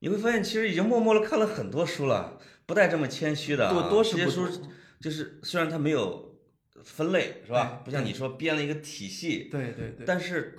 [0.00, 3.72] 你会发现其实已经默默的看了很多书了，不带这么谦虚的、啊。
[3.72, 4.68] 多多是不这些书多
[5.00, 6.38] 就是虽然它没有
[6.84, 7.82] 分类是吧？
[7.84, 10.54] 不像你说编了一个体系，对对对，但是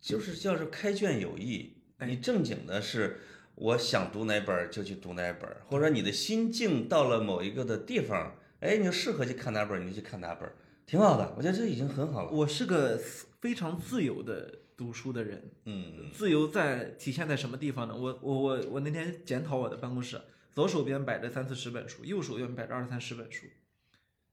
[0.00, 3.20] 就是叫是开卷有益，哎你正经的是
[3.54, 10.54] 我想读哪本儿就去读哪本儿，或者你的心境到了某一个的地方，哎，你就适合去看哪本儿，你就去看哪本儿，
[10.86, 12.30] 挺好的，我觉得这已经很好了。
[12.30, 12.98] 我是个
[13.40, 15.50] 非常自由的读书的人。
[15.66, 17.94] 嗯自由在体现在什么地方呢？
[17.94, 20.20] 我我我我那天检讨我的办公室，
[20.54, 23.46] 左手边摆着三四十本书，右手边摆着二三十本书。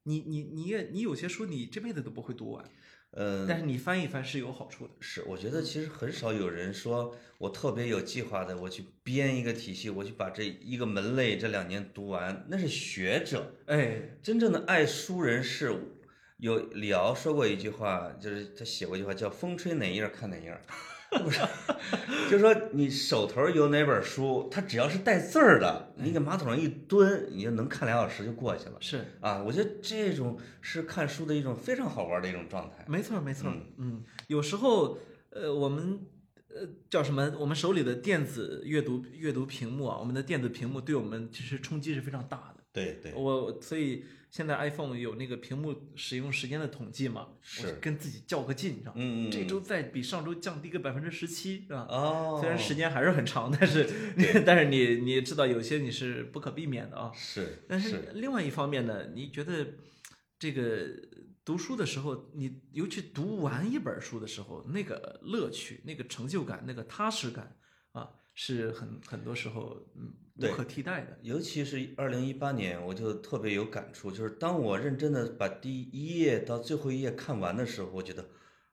[0.09, 2.65] 你你你也你有些书你这辈子都不会读完，
[3.11, 4.93] 嗯，但是你翻一翻是有好处的。
[4.99, 13.53] 是，我觉得其实很少有人说我特别有计划的，我去编一个体系，我去把这一个门类这两年读完，那是学者。
[13.67, 15.79] 哎，真正的爱书人是，
[16.37, 20.61] 有李敖说过一句话，就是他写过一句话叫“风吹哪页儿看哪页儿”，
[21.11, 21.41] 不是，
[22.29, 28.77] 就是说你手头有哪本书，它只要是带字儿的，你给马桶上一蹲，你就能看两小时就过去了。
[28.79, 32.85] 是啊，我觉得这种是看书的一种非常好玩的一种状态。
[32.87, 34.99] 没错没错，嗯，有时候
[35.31, 35.99] 呃我们
[36.49, 37.33] 呃叫什么？
[37.39, 42.58] 我们手里的电子阅读阅读屏幕啊，我们的电子屏幕对我们其实冲击是非常大的。
[42.71, 48.97] 对对，我所以现在 iPhone 有那个屏幕使用时间的统计嘛，是我跟自己较个劲，你知道吗？
[48.97, 51.87] 嗯嗯，这周再比上周降低个百分之十七，是吧？
[51.89, 53.89] 哦，虽然时间还是很长，但是
[54.45, 57.11] 但是你你也知道有些你是不可避免的啊。
[57.13, 59.65] 是，但是另外一方面呢，你觉得
[60.37, 60.85] 这个
[61.43, 67.57] 读书的时候，你尤其读完一本书的时候，那个乐趣、那个成就感、那个踏实感
[67.93, 71.17] 啊，是很很多时候嗯对无可替代的。
[71.21, 78.25] 尤其是二零一八年，我就特别有感触，就是当我认真的把第一页到最后一页看完的时候，我觉得，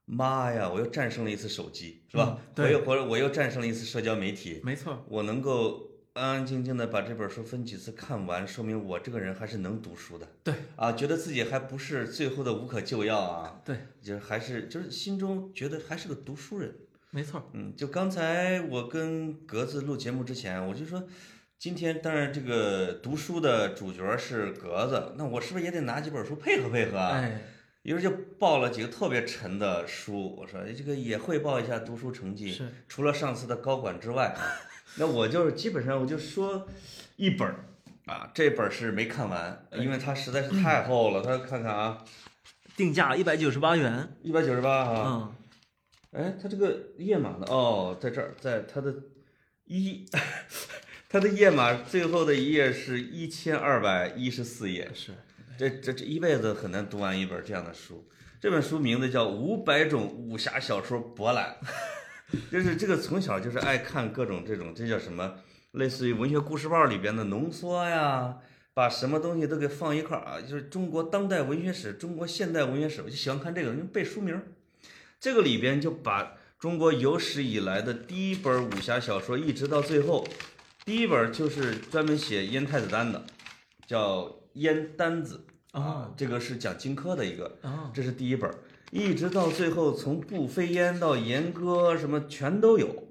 [0.05, 2.39] 妈呀，我又战胜了一次手机，是吧？
[2.41, 10.27] 嗯对我又我我又战胜了一次社交媒体，没错，我能够安安静静的把这本书分几次看完，说明我这个人还是能读书的。
[10.43, 16.75] 对啊，觉得自己还不是最后的无可救药啊， 对，就是还是就是心中觉得还是个读书人。
[17.11, 21.03] 没错，嗯，就刚才我跟格子录节目之前，我就说，
[21.59, 27.16] 今天当然这个读书的主角是格子，那我是不是也得拿几本书配合配合啊？
[27.16, 27.40] 哎，
[27.82, 34.40] 于是就报了几个特别沉的书，我说哎这个也汇报一下读书成绩，是除了上次的高管之外啊，
[34.98, 36.68] 那我就是基本上我就说
[37.16, 37.64] 一本儿
[38.04, 41.22] 啊，这本儿是没看完，因为它实在是太厚了。
[41.22, 42.04] 他看看啊，
[42.76, 45.34] 定价一百九十八元，一百九十八啊，
[46.12, 47.46] 嗯，哎，它这个页码呢？
[47.48, 48.94] 哦，在这儿，在它的
[49.64, 50.07] 一，
[51.09, 54.90] 它的页码最后的一页是一千二百一十四页。
[54.94, 55.12] 是
[55.57, 58.07] 这这这一辈子很难读完一本这样的书。
[58.40, 61.57] 这本书名字叫《五百种武侠小说博览》，
[62.52, 65.36] 就是这个从小就是爱看各种这种，这叫什么？
[65.72, 68.36] 类似于文学故事报里边的浓缩呀，
[68.74, 74.42] 把什么东西都给放一块儿啊，就是中国当代文学史、中国现代文学史，我就喜欢看这个，因为背书名儿。
[75.18, 80.26] 这个里边就把中国有史以来的第一本武侠小说，一直到最后，
[80.87, 83.20] 第一本就是专门写燕太子丹的，
[83.89, 84.20] 叫
[84.53, 85.45] 《燕丹子》
[85.76, 88.49] 啊，这个是讲荆轲的一个，啊，这是第一本，
[88.93, 93.03] 一直到最后，从步飞烟到严歌什么全都有。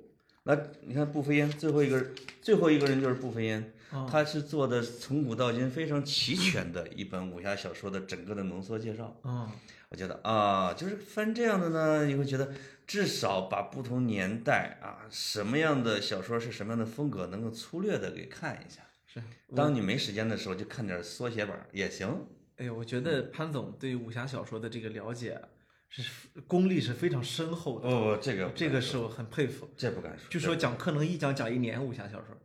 [0.43, 0.57] 来
[0.87, 2.01] 你看步飞烟最后一个，
[2.41, 4.07] 最后一个人就是步飞烟，哦。
[4.09, 9.13] 他是做的从古到今非常齐全的一本武侠小说的整个的浓缩介绍。
[9.21, 9.51] 啊，
[9.89, 12.53] 我觉得啊，就是翻这样的呢，你会觉得
[12.87, 18.81] 至少把不同年代啊，什么样的小说是什么样的风格，能够粗略的给看一下。
[19.05, 19.21] 是，
[19.55, 22.27] 当你没时间的时候，就看点缩写本儿也行。
[22.57, 25.41] 哎呦，我觉得潘总对武侠小说的这个了解啊
[25.89, 26.03] 是
[26.47, 29.69] 功力是非常深厚的，哦，这个这个是我很佩服。
[29.77, 32.35] 这不敢说，据说讲课能一讲讲一年武侠小说，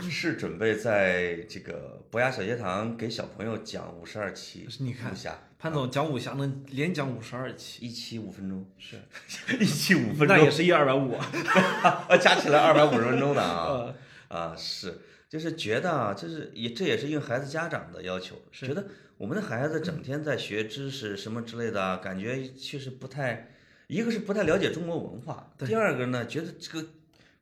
[0.10, 8.96] 是准备在这个博雅小学堂给小朋友讲五十二期你看武侠，潘总讲武侠能连讲五十二期，一期五分钟，是，
[9.58, 11.18] 一期五分钟，那也是一二百五。
[12.22, 13.66] 加起来二百五十分钟的啊。
[13.66, 13.94] 呃
[14.38, 18.68] 啊是，就是觉得啊，就是也这也是应孩子家长的要求，是。
[18.68, 18.86] 觉得
[19.16, 23.48] 我们的孩子整天在学知识什么之类的啊，感觉确实不太，
[23.88, 25.66] 一个是不太了解中国文化，对。
[25.66, 26.86] 第二个呢，觉得这个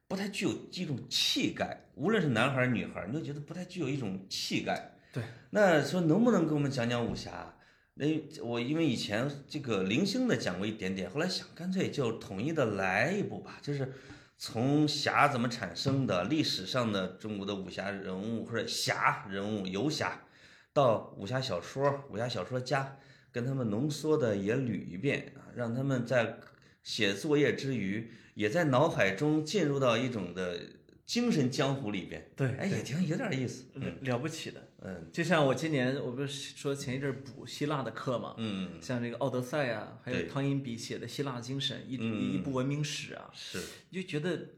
[0.09, 4.93] 不太具有一种气概，无论是男孩儿女孩儿，你都觉得不太具有一种气概。
[5.13, 7.53] 对，那说能不能给我们讲讲武侠？
[7.99, 8.07] 那
[8.43, 13.91] 我因为以前这个零星的讲过一点点，后来想干脆就统一的来一部吧，就是
[14.37, 20.25] 从侠怎么产生的，历史上的中国的武侠人物或者侠人物游侠，
[20.75, 22.99] 到武侠小说、武侠小说家，
[23.33, 26.37] 跟他们浓缩的也捋一遍啊，让他们在
[26.83, 30.61] 写作业之余，也在脑海中进入到一种的
[31.07, 32.31] 精神江湖里边。
[32.37, 33.65] 对哎，也挺有点意思。
[33.73, 34.66] 了了不起的。
[34.87, 35.11] 嗯。
[35.13, 43.61] 就像我今年我不是说前一阵儿补希腊的课嘛，嗯，像这个《奥德赛》啊，还有对汤因比写的《希腊精神》一嗯一部文明史啊，是。
[43.91, 44.49] 你就觉得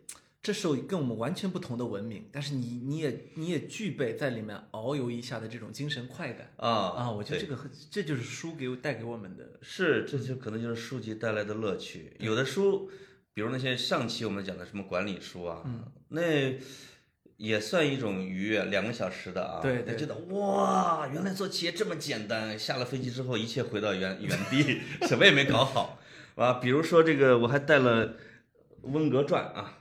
[0.40, 6.52] 这是跟我们完全不同的文明，但是你你也你也具备在里面遨游一下的这种精神快感。
[6.56, 7.10] 啊啊！
[7.10, 7.58] 我觉得这个
[7.90, 12.12] 这就是书给我带给我们的，是，这就可能就是书籍带来的乐趣。
[12.20, 12.88] 有的书，
[13.34, 15.84] 比如那些上期我们讲的什么管理书啊，嗯。
[16.10, 16.58] 那
[17.38, 22.58] 也算一种愉悦，两个小时的啊，对对觉得哇，原来做企业这么简单。
[22.58, 25.98] 下了飞机之后，一切回到原原地， 什么也没搞好
[26.34, 26.54] 啊。
[26.54, 28.14] 比如说这个，我还带了
[28.82, 29.78] 温格传啊，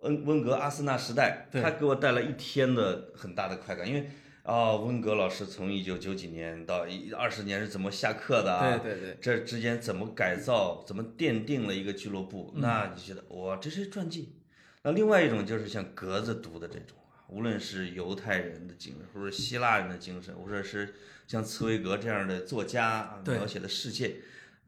[0.00, 4.08] 温温格阿森纳时代，他给我带来一天的很大的快感，因为。
[4.44, 8.76] 啊、温格老师从一九九几年到一二十年是怎么下课的啊？
[8.76, 14.43] 对对对，这之间怎么改造，怎么奠定了一个俱乐部，那你觉得哇，这是传记。
[14.86, 20.94] 那另外一种就是像格子读的这种啊，无论是犹太人的精神，或者希腊人的精神，或者是
[21.26, 24.16] 像茨威格这样的作家啊描写的世界，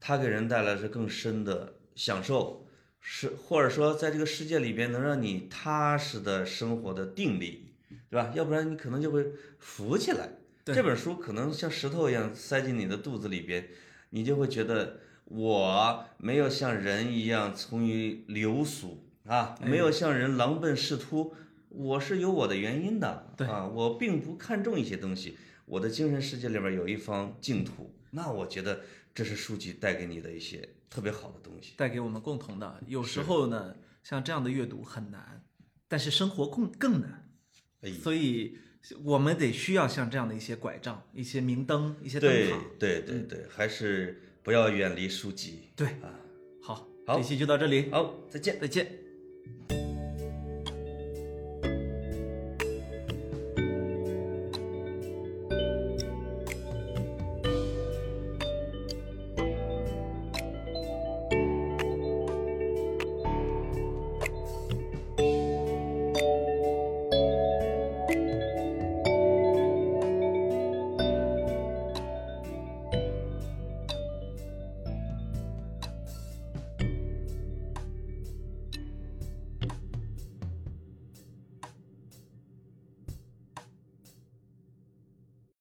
[0.00, 2.66] 他给人带来是更深的享受，
[2.98, 7.74] 是或者说在这个世界里边能让你踏实的生活的定力，
[8.08, 8.32] 对吧？
[8.34, 9.26] 要不然你可能就会
[9.58, 10.30] 浮起来。
[10.64, 13.68] 这本书可能像石头一样塞进你的肚子里边，
[14.08, 21.34] 你就会觉得我没有像人一样从于流俗啊，没有像人狼奔仕途，
[21.68, 28.80] 我是有我的原因的，对啊，我并不看重一些东西，我的精神世界里边有一方净土，那我觉得
[29.14, 32.80] 这是书籍带给你的一些特别好的东西，带给我们共同的。
[32.86, 35.42] 有时候呢，像这样的阅读很难，
[35.88, 37.28] 但是生活更更难，
[38.00, 38.56] 所以
[39.02, 42.58] 我们得需要像这样的一些拐杖、一些明灯、一些灯塔。
[42.78, 45.70] 对对对对，还是不要远离书籍。
[45.74, 46.14] 对啊，
[46.62, 46.88] 好。
[47.06, 47.88] 好，这期就到这里。
[47.92, 49.05] 好，再见，再见。
[49.46, 49.85] thank you